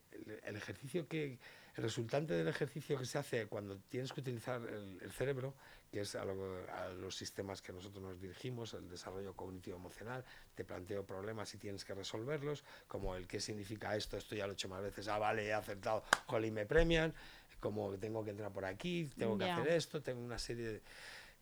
el, 0.44 0.56
ejercicio 0.56 1.08
que, 1.08 1.38
el 1.76 1.84
resultante 1.84 2.34
del 2.34 2.48
ejercicio 2.48 2.98
que 2.98 3.06
se 3.06 3.20
hace 3.20 3.48
cuando 3.48 3.78
tienes 3.90 4.12
que 4.12 4.22
utilizar 4.22 4.62
el 4.64 5.12
cerebro 5.12 5.54
que 5.92 6.02
es 6.02 6.16
a, 6.16 6.26
los 6.26 7.16
sistemas 7.16 7.62
que 7.62 7.72
nosotros 7.72 8.04
nos 8.04 8.20
dirigimos, 8.20 8.74
el 8.74 8.90
desarrollo 8.90 9.34
cognitivo-emocional, 9.34 10.24
te 10.56 10.66
planteo 10.66 11.06
problemas 11.06 11.54
y 11.54 11.58
tienes 11.58 11.86
que 11.86 11.94
resolverlos, 11.94 12.64
como 12.88 13.16
el 13.16 13.28
qué 13.28 13.40
significa 13.40 13.96
esto, 13.96 14.18
esto 14.18 14.36
ya 14.36 14.46
lo 14.46 14.54
he 14.54 14.56
hecho 14.56 14.70
más 14.70 14.82
veces, 14.82 15.08
ah, 15.08 15.18
vale, 15.18 15.46
he 15.46 15.54
acertado, 15.54 16.04
jolín, 16.26 16.54
me 16.54 16.66
premian, 16.66 17.14
como 17.60 17.92
tengo 17.98 18.24
que 18.24 18.32
entrar 18.32 18.52
por 18.52 18.66
aquí, 18.66 19.10
tengo 19.18 19.38
que 19.38 19.50
hacer 19.50 19.68
esto, 19.70 20.02
tengo 20.02 20.22
una 20.22 20.40
serie 20.40 20.68
de... 20.68 20.82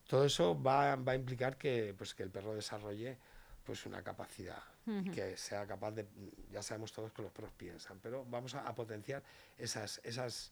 Todo 0.08 0.26
eso 0.26 0.62
va, 0.62 0.96
va 0.96 1.14
a 1.14 1.16
implicar 1.16 1.58
que, 1.58 1.96
pues, 1.98 2.14
que 2.14 2.24
el 2.24 2.30
perro 2.30 2.54
desarrolle 2.54 3.18
pues 3.64 3.86
una 3.88 4.04
capacidad 4.04 4.62
que 5.12 5.36
sea 5.36 5.66
capaz 5.66 5.90
de 5.90 6.06
ya 6.52 6.62
sabemos 6.62 6.92
todos 6.92 7.12
que 7.12 7.24
los 7.24 7.32
perros 7.32 7.52
piensan 7.58 7.98
pero 8.00 8.24
vamos 8.30 8.54
a, 8.54 8.68
a 8.68 8.76
potenciar 8.76 9.24
esas 9.58 10.00
esas 10.04 10.52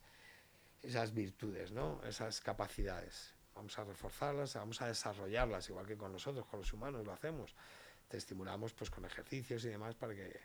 esas 0.82 1.14
virtudes 1.14 1.72
no 1.72 2.02
esas 2.04 2.42
capacidades. 2.42 3.36
Vamos 3.56 3.78
a 3.78 3.84
reforzarlas, 3.84 4.56
vamos 4.56 4.82
a 4.82 4.88
desarrollarlas, 4.88 5.70
igual 5.70 5.86
que 5.86 5.96
con 5.96 6.12
nosotros, 6.12 6.46
con 6.48 6.60
los 6.60 6.74
humanos 6.74 7.06
lo 7.06 7.14
hacemos. 7.14 7.56
Te 8.08 8.18
estimulamos 8.18 8.74
pues 8.74 8.90
con 8.90 9.06
ejercicios 9.06 9.64
y 9.66 9.70
demás 9.70 9.96
para 9.96 10.16
que... 10.16 10.40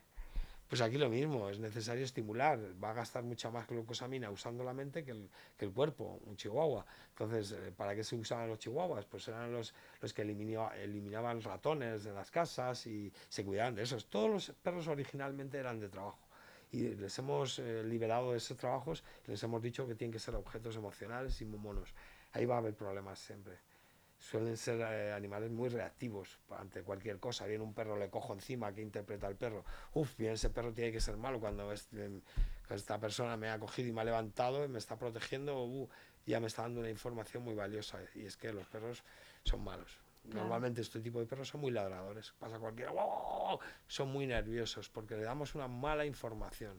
Pues 0.68 0.83
aquí 0.83 0.98
lo 0.98 1.09
mismo, 1.09 1.48
es 1.48 1.59
necesario 1.59 2.04
estimular, 2.04 2.61
va 2.83 2.90
a 2.90 2.92
gastar 2.92 3.22
mucha 3.24 3.50
más 3.50 3.66
glucosamina 3.66 4.31
usando 4.31 4.62
la 4.64 4.74
mente 4.74 5.02
que 5.02 5.12
el, 5.12 5.31
que 5.57 5.64
el 5.64 5.72
cuerpo, 5.72 6.20
un 6.26 6.37
chihuahua. 6.37 6.85
Entonces, 7.09 7.52
eh, 7.52 7.72
¿para 7.74 7.94
qué 7.94 8.04
se 8.04 8.16
usaban 8.16 8.48
los 8.48 8.59
chihuahuas? 8.59 9.07
Pues 9.07 9.26
eran 9.28 9.50
los, 9.50 9.72
los 10.02 10.12
que 10.12 10.22
eliminaban 10.22 11.40
ratones 11.40 12.04
de 12.04 12.12
las 12.12 12.31
casas 12.31 12.87
y 12.87 13.11
se 13.31 13.46
cuidaban 13.46 13.76
de 13.76 13.83
esos. 13.85 14.11
Todos 14.11 14.31
los 14.31 14.50
perros 14.62 14.88
originalmente 14.88 15.57
eran 15.57 15.81
de 15.81 15.88
trabajo 15.88 16.28
y 16.70 16.88
les 16.96 17.18
hemos 17.18 17.59
eh, 17.61 17.83
liberado 17.83 18.33
de 18.33 18.37
esos 18.37 18.57
trabajos 18.59 19.02
les 19.26 19.42
hemos 19.42 19.62
dicho 19.62 19.87
que 19.87 19.94
tienen 19.94 20.12
que 20.12 20.18
ser 20.18 20.35
objetos 20.35 20.76
emocionales 20.76 21.40
y 21.40 21.46
monos 21.46 21.94
ahí 22.33 22.44
va 22.44 22.57
a 22.57 22.59
haber 22.59 22.74
problemas 22.74 23.18
siempre. 23.18 23.67
Suelen 24.18 24.57
ser 24.57 24.81
eh, 24.81 25.12
animales 25.12 25.50
muy 25.50 25.68
reactivos 25.68 26.38
ante 26.50 26.83
cualquier 26.83 27.20
cosa. 27.20 27.46
Viene 27.46 27.62
un 27.62 27.72
perro, 27.72 27.96
le 27.96 28.11
cojo 28.11 28.35
encima, 28.35 28.72
que 28.72 28.83
interpreta 28.83 29.28
al 29.28 29.37
perro? 29.37 29.64
Uf, 29.94 30.16
bien, 30.16 30.33
ese 30.33 30.50
perro 30.50 30.72
tiene 30.72 30.90
que 30.90 31.00
ser 31.00 31.16
malo 31.16 31.38
cuando 31.38 31.72
esta 31.72 32.98
persona 32.98 33.37
me 33.37 33.48
ha 33.48 33.59
cogido 33.59 33.88
y 33.88 33.92
me 33.92 34.00
ha 34.00 34.04
levantado 34.04 34.64
y 34.64 34.68
me 34.68 34.78
está 34.78 34.96
protegiendo, 34.98 35.64
uh, 35.64 35.88
ya 36.26 36.40
me 36.40 36.48
está 36.48 36.62
dando 36.62 36.81
una 36.81 36.90
información 36.90 37.44
muy 37.44 37.54
valiosa. 37.54 38.00
Y 38.16 38.26
es 38.26 38.37
que 38.37 38.52
los 38.52 38.66
perros 38.66 39.04
son 39.44 39.62
malos. 39.62 39.98
Normalmente 40.24 40.83
este 40.83 41.00
tipo 41.00 41.20
de 41.20 41.26
perros 41.26 41.48
son 41.48 41.61
muy 41.61 41.70
ladradores. 41.70 42.33
Pasa 42.38 42.59
cualquiera, 42.59 42.92
son 43.87 44.09
muy 44.12 44.26
nerviosos 44.26 44.90
porque 44.90 45.16
le 45.16 45.22
damos 45.22 45.54
una 45.54 45.68
mala 45.68 46.04
información. 46.04 46.78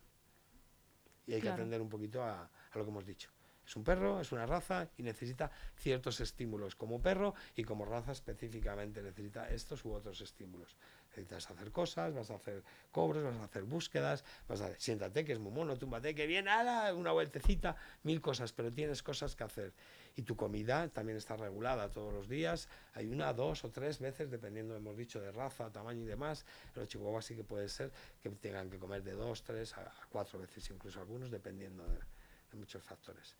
Y 1.25 1.33
hay 1.33 1.41
que 1.41 1.49
atender 1.49 1.81
un 1.81 1.89
poquito 1.89 2.21
a 2.21 2.49
lo 2.73 2.83
que 2.83 2.89
hemos 2.91 3.05
dicho. 3.05 3.31
Es 3.69 3.75
un 3.75 3.83
perro, 3.83 4.19
es 4.19 4.31
una 4.31 4.47
raza 4.47 4.89
y 4.97 5.03
necesita 5.03 5.51
ciertos 5.77 6.19
estímulos 6.21 6.75
como 6.75 6.99
perro 6.99 7.35
y 7.55 7.63
como 7.63 7.85
raza 7.85 8.13
específicamente 8.13 9.03
necesita 9.03 9.47
estos 9.47 9.85
u 9.85 9.93
otros 9.93 10.21
estímulos. 10.21 10.75
Necesitas 11.09 11.51
hacer 11.51 11.71
cosas, 11.71 12.15
vas 12.15 12.31
a 12.31 12.37
hacer 12.37 12.63
cobros, 12.91 13.23
vas 13.23 13.35
a 13.35 13.43
hacer 13.43 13.65
búsquedas, 13.65 14.25
vas 14.47 14.61
a 14.61 14.75
siéntate 14.79 15.23
que 15.23 15.33
es 15.33 15.39
muy 15.39 15.51
mono, 15.51 15.77
túmbate 15.77 16.15
que 16.15 16.25
viene, 16.25 16.47
nada, 16.47 16.95
una 16.95 17.11
vueltecita, 17.11 17.75
mil 18.01 18.21
cosas, 18.21 18.53
pero 18.53 18.73
tienes 18.73 19.03
cosas 19.03 19.35
que 19.35 19.43
hacer. 19.43 19.75
Y 20.15 20.23
tu 20.23 20.35
comida 20.35 20.87
también 20.87 21.19
está 21.19 21.37
regulada 21.37 21.91
todos 21.91 22.11
los 22.11 22.27
días, 22.27 22.67
hay 22.95 23.05
una, 23.05 23.33
dos 23.33 23.63
o 23.65 23.69
tres 23.69 23.99
veces, 23.99 24.31
dependiendo, 24.31 24.75
hemos 24.75 24.97
dicho, 24.97 25.21
de 25.21 25.31
raza, 25.31 25.71
tamaño 25.71 26.01
y 26.01 26.07
demás. 26.07 26.43
Los 26.73 26.87
chihuahuas 26.87 27.23
sí 27.23 27.35
que 27.35 27.43
puede 27.43 27.69
ser 27.69 27.91
que 28.19 28.31
tengan 28.31 28.67
que 28.71 28.79
comer 28.79 29.03
de 29.03 29.11
dos, 29.11 29.43
tres 29.43 29.77
a 29.77 29.93
cuatro 30.09 30.39
veces, 30.39 30.67
incluso 30.71 30.99
algunos, 30.99 31.29
dependiendo 31.29 31.83
de 31.85 32.57
muchos 32.57 32.81
factores. 32.81 33.37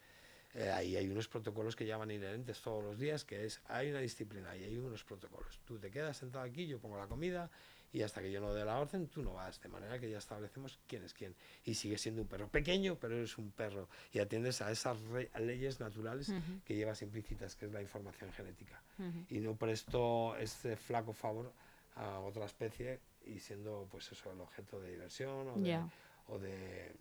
Eh, 0.55 0.71
ahí 0.71 0.95
hay 0.95 1.07
unos 1.09 1.27
protocolos 1.27 1.75
que 1.75 1.85
llaman 1.85 2.09
inherentes 2.09 2.59
todos 2.62 2.83
los 2.83 2.97
días, 2.97 3.23
que 3.23 3.45
es, 3.45 3.62
hay 3.67 3.91
una 3.91 3.99
disciplina 3.99 4.55
y 4.55 4.63
hay 4.63 4.77
unos 4.77 5.03
protocolos. 5.03 5.59
Tú 5.65 5.77
te 5.77 5.91
quedas 5.91 6.17
sentado 6.17 6.43
aquí, 6.43 6.65
yo 6.65 6.79
pongo 6.79 6.97
la 6.97 7.07
comida 7.07 7.49
y 7.91 8.01
hasta 8.01 8.21
que 8.21 8.31
yo 8.31 8.39
no 8.39 8.53
dé 8.53 8.65
la 8.65 8.79
orden, 8.79 9.07
tú 9.07 9.21
no 9.21 9.33
vas. 9.33 9.62
De 9.62 9.69
manera 9.69 9.99
que 9.99 10.09
ya 10.09 10.17
establecemos 10.17 10.79
quién 10.88 11.03
es 11.03 11.13
quién. 11.13 11.35
Y 11.63 11.75
sigue 11.75 11.97
siendo 11.97 12.21
un 12.21 12.27
perro 12.27 12.47
pequeño, 12.47 12.97
pero 12.99 13.15
eres 13.17 13.38
un 13.38 13.51
perro. 13.51 13.89
Y 14.12 14.19
atiendes 14.19 14.62
a 14.62 14.71
esas 14.71 14.97
leyes 15.39 15.79
naturales 15.79 16.31
que 16.65 16.75
llevas 16.75 17.01
implícitas, 17.01 17.55
que 17.55 17.65
es 17.65 17.71
la 17.71 17.81
información 17.81 18.31
genética. 18.31 18.81
Y 19.29 19.39
no 19.39 19.55
presto 19.55 20.35
este 20.38 20.75
flaco 20.75 21.13
favor 21.13 21.51
a 21.95 22.19
otra 22.19 22.45
especie 22.45 22.99
y 23.25 23.39
siendo 23.39 23.88
pues 23.91 24.12
eso 24.12 24.31
el 24.31 24.39
objeto 24.39 24.79
de 24.79 24.91
diversión 24.91 25.47
o 25.49 25.59
de, 25.59 25.79
o 26.27 26.39
de, 26.39 26.93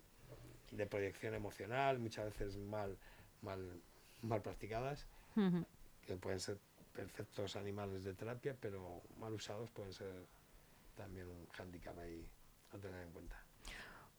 de 0.73 0.87
proyección 0.87 1.35
emocional, 1.35 1.99
muchas 1.99 2.27
veces 2.27 2.57
mal 2.57 2.97
mal, 3.43 3.81
mal 4.23 4.43
practicadas, 4.43 5.07
que 6.07 6.17
pueden 6.17 6.41
ser 6.41 6.59
perfectos 6.93 7.57
animales 7.57 8.05
de 8.05 8.15
terapia, 8.15 8.57
pero 8.61 9.03
mal 9.21 9.33
usados 9.33 9.71
pueden 9.71 9.93
ser 9.93 10.27
también 10.97 11.29
un 11.29 11.47
hándicap 11.53 11.97
ahí 11.99 12.27
a 12.73 12.79
tener 12.79 13.03
en 13.03 13.11
cuenta. 13.13 13.37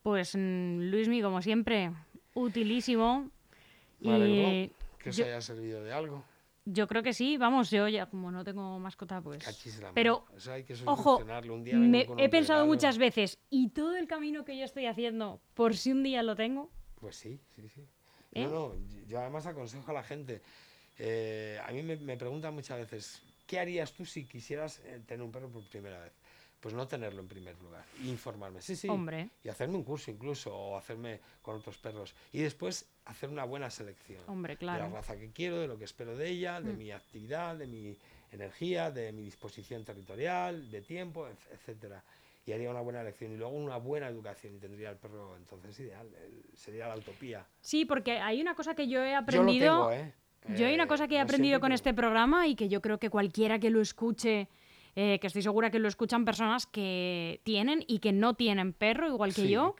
Pues 0.02 0.36
mm, 0.36 0.90
Luismi, 0.90 1.22
como 1.22 1.42
siempre, 1.42 1.92
utilísimo. 2.36 3.30
y 4.00 4.72
que 4.98 5.10
os 5.10 5.20
haya 5.20 5.42
servido 5.42 5.84
de 5.84 5.92
algo. 5.92 6.24
Yo 6.66 6.88
creo 6.88 7.02
que 7.02 7.14
sí, 7.14 7.38
vamos, 7.38 7.72
yo 7.72 7.88
ya 7.88 8.06
como 8.06 8.32
no 8.32 8.44
tengo 8.44 8.78
mascota, 8.80 9.22
pues... 9.22 9.44
Pero, 9.96 10.26
ojo, 10.86 11.18
un 11.18 11.64
día 11.64 11.76
me, 11.78 12.08
he 12.18 12.30
pensado 12.30 12.66
muchas 12.68 12.98
veces, 12.98 13.40
¿y 13.50 13.70
todo 13.70 13.96
el 13.96 14.08
camino 14.08 14.46
que 14.46 14.56
yo 14.58 14.66
estoy 14.66 14.86
haciendo 14.86 15.42
por 15.56 15.76
si 15.76 15.92
un 15.92 16.04
día 16.04 16.22
lo 16.22 16.36
tengo? 16.36 16.70
Pues 17.00 17.16
sí, 17.16 17.40
sí, 17.56 17.68
sí. 17.70 17.88
No, 18.34 18.42
¿Eh? 18.42 18.48
no, 18.48 18.76
yo 19.08 19.20
además 19.20 19.46
aconsejo 19.46 19.92
a 19.92 19.94
la 19.94 20.04
gente. 20.04 20.42
Eh, 20.98 21.60
a 21.66 21.72
mí 21.72 21.82
me, 21.82 21.96
me, 21.98 22.18
preguntan 22.18 22.54
muchas 22.54 22.80
veces, 22.80 23.22
¿qué 23.48 23.60
harías 23.60 23.94
tú 23.94 24.06
si 24.06 24.26
quisieras 24.26 24.80
eh, 24.86 25.02
tener 25.06 25.24
un 25.24 25.32
perro 25.32 25.50
por 25.50 25.64
primera 25.64 26.00
vez? 26.00 26.12
Pues 26.60 26.74
no 26.74 26.86
tenerlo 26.88 27.22
en 27.22 27.28
primer 27.30 27.58
lugar, 27.62 27.86
informarme, 28.04 28.62
sí, 28.62 28.76
sí, 28.76 28.90
Hombre. 28.90 29.30
y 29.46 29.48
hacerme 29.48 29.76
un 29.76 29.84
curso 29.86 30.12
incluso, 30.12 30.54
o 30.54 30.78
hacerme 30.78 31.22
con 31.42 31.56
otros 31.56 31.78
perros, 31.78 32.14
y 32.34 32.40
después 32.40 32.86
hacer 33.06 33.30
una 33.30 33.46
buena 33.46 33.70
selección 33.70 34.22
Hombre, 34.28 34.58
claro. 34.58 34.84
de 34.84 34.90
la 34.90 34.96
raza 34.98 35.18
que 35.18 35.32
quiero, 35.32 35.62
de 35.62 35.70
lo 35.70 35.78
que 35.78 35.86
espero 35.86 36.18
de 36.18 36.28
ella, 36.28 36.60
de 36.60 36.74
mm. 36.74 36.78
mi 36.78 36.92
actividad, 36.92 37.56
de 37.56 37.66
mi 37.66 37.98
energía, 38.34 38.92
de 38.92 39.14
mi 39.14 39.24
disposición 39.24 39.86
territorial, 39.86 40.70
de 40.70 40.82
tiempo, 40.82 41.30
etcétera 41.54 42.04
y 42.50 42.54
haría 42.54 42.72
una 42.72 42.82
buena 42.82 43.02
elección 43.02 43.32
y 43.32 43.38
luego 43.38 43.54
una 43.54 43.78
buena 43.78 44.08
educación 44.08 44.56
y 44.56 44.58
tendría 44.58 44.90
el 44.90 44.98
perro 44.98 45.38
entonces 45.38 45.80
ideal, 45.80 46.10
sería 46.56 46.88
la 46.88 46.96
utopía. 46.96 47.46
Sí, 47.62 47.86
porque 47.86 48.14
hay 48.14 48.42
una 48.42 48.56
cosa 48.56 48.74
que 48.74 48.88
yo 48.88 49.04
he 49.04 49.14
aprendido. 49.14 49.92
Yo, 49.92 49.92
¿eh? 49.92 50.14
yo 50.58 50.66
hay 50.66 50.74
una 50.74 50.88
cosa 50.88 51.08
que 51.08 51.16
he 51.16 51.18
eh, 51.20 51.22
aprendido 51.22 51.60
con 51.60 51.72
este 51.72 51.94
programa 51.94 52.48
y 52.48 52.56
que 52.56 52.68
yo 52.68 52.82
creo 52.82 52.98
que 52.98 53.12
cualquiera 53.12 53.60
que 53.60 53.70
lo 53.70 53.82
escuche, 53.82 54.50
eh, 54.96 55.20
que 55.20 55.28
estoy 55.28 55.44
segura 55.44 55.70
que 55.70 55.78
lo 55.78 55.88
escuchan 55.88 56.26
personas 56.26 56.66
que 56.66 57.40
tienen 57.44 57.84
y 57.86 58.00
que 58.00 58.14
no 58.14 58.34
tienen 58.34 58.74
perro, 58.74 59.08
igual 59.08 59.32
que 59.36 59.48
yo, 59.48 59.76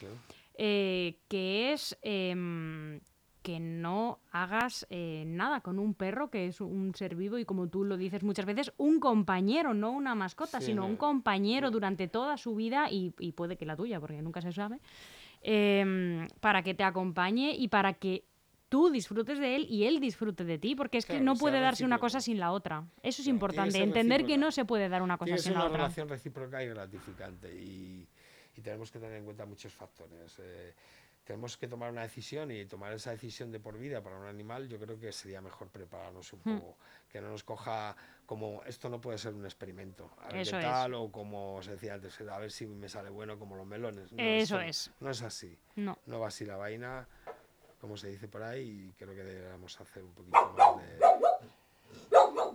que 0.56 1.74
es 1.74 1.98
em, 2.04 3.00
que 3.42 3.60
no 3.60 4.20
hagas 4.32 4.86
eh, 4.90 5.24
nada 5.26 5.62
con 5.62 5.80
un 5.80 5.94
perro 5.94 6.30
que 6.30 6.48
es 6.48 6.62
un 6.62 6.94
ser 6.96 7.16
vivo 7.16 7.38
y 7.38 7.46
como 7.46 7.68
tú 7.68 7.84
lo 7.84 7.98
dices 7.98 8.24
muchas 8.24 8.46
veces, 8.46 8.74
un 8.78 9.00
compañero, 9.00 9.74
no 9.74 9.92
una 9.92 10.16
mascota, 10.16 10.60
sino 10.60 10.86
un 10.86 10.98
compañero 10.98 11.72
durante 11.72 12.08
toda 12.08 12.38
su 12.38 12.56
vida 12.56 12.88
y, 12.92 13.12
puede 13.32 13.56
que 13.56 13.66
la 13.66 13.76
tuya, 13.76 14.00
porque 14.00 14.22
nunca 14.22 14.42
se 14.42 14.52
sabe, 14.52 14.80
em, 15.42 16.28
para 16.42 16.64
que 16.64 16.74
te 16.74 16.84
acompañe 16.84 17.56
y 17.56 17.70
para 17.70 17.94
que 17.94 18.26
tú 18.68 18.90
disfrutes 18.90 19.40
de 19.40 19.56
él 19.56 19.68
y 19.70 19.86
él 19.86 20.00
disfrute 20.00 20.44
de 20.44 20.58
ti, 20.58 20.76
porque 20.76 20.98
es 20.98 21.06
que 21.06 21.20
no 21.20 21.36
puede 21.36 21.60
darse 21.60 21.86
una 21.86 21.98
cosa 21.98 22.22
sin 22.22 22.40
la 22.40 22.52
otra. 22.52 22.86
Eso 23.02 23.22
es 23.22 23.28
importante, 23.28 23.82
entender 23.82 24.26
que 24.26 24.38
no 24.38 24.52
se 24.52 24.66
puede 24.66 24.90
dar 24.90 25.02
una 25.02 25.18
cosa 25.18 25.38
sin 25.38 25.54
la 25.54 25.60
otra. 25.60 25.68
Es 25.68 25.72
una 25.72 25.78
relación 25.78 26.10
recíproca 26.10 26.64
y 26.64 26.68
gratificante 26.68 27.54
y, 27.54 28.08
tenemos 28.62 28.92
que 28.92 29.00
tener 29.00 29.16
en 29.16 29.24
cuenta 29.24 29.46
muchos 29.46 29.72
factores. 29.74 30.38
Eh, 30.40 30.74
tenemos 31.30 31.58
que 31.58 31.68
tomar 31.68 31.92
una 31.92 32.02
decisión 32.02 32.50
y 32.50 32.66
tomar 32.66 32.92
esa 32.92 33.12
decisión 33.12 33.52
de 33.52 33.60
por 33.60 33.78
vida 33.78 34.02
para 34.02 34.18
un 34.18 34.26
animal, 34.26 34.68
yo 34.68 34.80
creo 34.80 35.00
que 35.00 35.12
sería 35.12 35.42
mejor 35.42 35.68
prepararnos 35.68 36.34
un 36.34 36.40
hmm. 36.44 36.58
poco, 36.58 36.78
que 37.08 37.22
no 37.22 37.30
nos 37.30 37.44
coja 37.44 37.96
como 38.26 38.64
esto 38.66 38.90
no 38.90 39.00
puede 39.00 39.20
ser 39.20 39.36
un 39.36 39.46
experimento, 39.46 40.10
a 40.24 40.34
ver 40.34 40.44
qué 40.44 40.54
tal, 40.54 40.96
o 40.96 41.12
como 41.12 41.62
se 41.62 41.74
decía 41.74 41.94
antes, 41.94 42.20
a 42.22 42.40
ver 42.40 42.50
si 42.50 42.66
me 42.66 42.90
sale 42.90 43.12
bueno 43.12 43.38
como 43.38 43.56
los 43.56 43.68
melones. 43.68 44.10
Eso 44.18 44.60
es. 44.60 44.90
No 45.00 45.12
es 45.12 45.22
así. 45.22 45.56
No. 45.76 46.00
No 46.08 46.20
va 46.20 46.30
así 46.30 46.48
la 46.48 46.58
vaina, 46.58 47.08
como 47.80 47.96
se 47.96 48.08
dice 48.08 48.28
por 48.28 48.42
ahí, 48.42 48.90
y 48.90 48.94
creo 48.94 49.14
que 49.14 49.24
deberíamos 49.24 49.80
hacer 49.80 50.04
un 50.04 50.14
poquito 50.16 50.56
más 50.58 50.78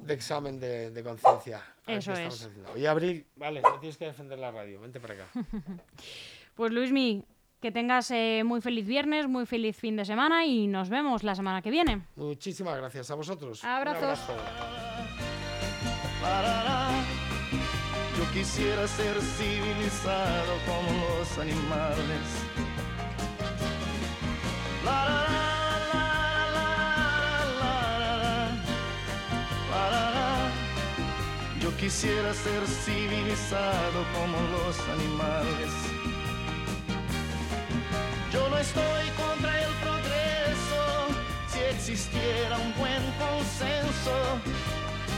de, 0.04 0.14
examen 0.14 0.58
de, 0.58 1.00
conciencia. 1.04 1.62
Eso 1.86 2.12
es. 2.12 2.50
Oye, 2.74 2.88
Abril, 2.88 3.24
vale, 3.36 3.60
no 3.60 3.78
tienes 3.78 3.96
que 3.96 4.06
defender 4.06 4.40
la 4.40 4.50
radio, 4.50 4.80
vente 4.80 4.98
para 4.98 5.14
acá. 5.14 5.28
pues 6.56 6.72
Luismi, 6.72 7.24
que 7.64 7.72
tengas 7.72 8.10
eh, 8.10 8.42
muy 8.44 8.60
feliz 8.60 8.86
viernes, 8.86 9.26
muy 9.26 9.46
feliz 9.46 9.74
fin 9.74 9.96
de 9.96 10.04
semana 10.04 10.44
y 10.44 10.66
nos 10.66 10.90
vemos 10.90 11.22
la 11.22 11.34
semana 11.34 11.62
que 11.62 11.70
viene. 11.70 12.02
Muchísimas 12.14 12.76
gracias 12.76 13.10
a 13.10 13.14
vosotros. 13.14 13.64
Abrazos. 13.64 14.18
Yo 18.18 18.32
quisiera 18.34 18.86
ser 18.86 19.16
civilizado 19.18 20.52
como 20.66 21.18
los 21.18 21.38
animales. 21.38 22.26
Yo 31.62 31.74
quisiera 31.78 32.34
ser 32.34 32.66
civilizado 32.66 34.04
como 34.12 34.36
los 34.52 34.78
animales. 34.90 36.13
No 38.54 38.60
estoy 38.60 39.06
contra 39.16 39.50
el 39.64 39.72
progreso, 39.82 40.82
si 41.48 41.58
existiera 41.74 42.56
un 42.56 42.72
buen 42.78 43.02
consenso. 43.18 44.14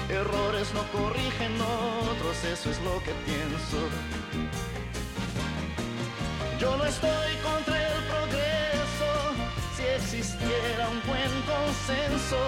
Errores 0.09 0.72
no 0.72 0.83
corrigen 0.90 1.53
otros, 1.61 2.44
eso 2.44 2.70
es 2.70 2.81
lo 2.81 2.99
que 3.05 3.12
pienso. 3.29 3.79
Yo 6.59 6.79
no 6.79 6.85
estoy 6.87 7.33
contra 7.44 7.77
el 7.77 8.05
progreso, 8.05 9.11
si 9.77 9.83
existiera 9.85 10.88
un 10.88 11.03
buen 11.07 11.33
consenso 11.44 12.40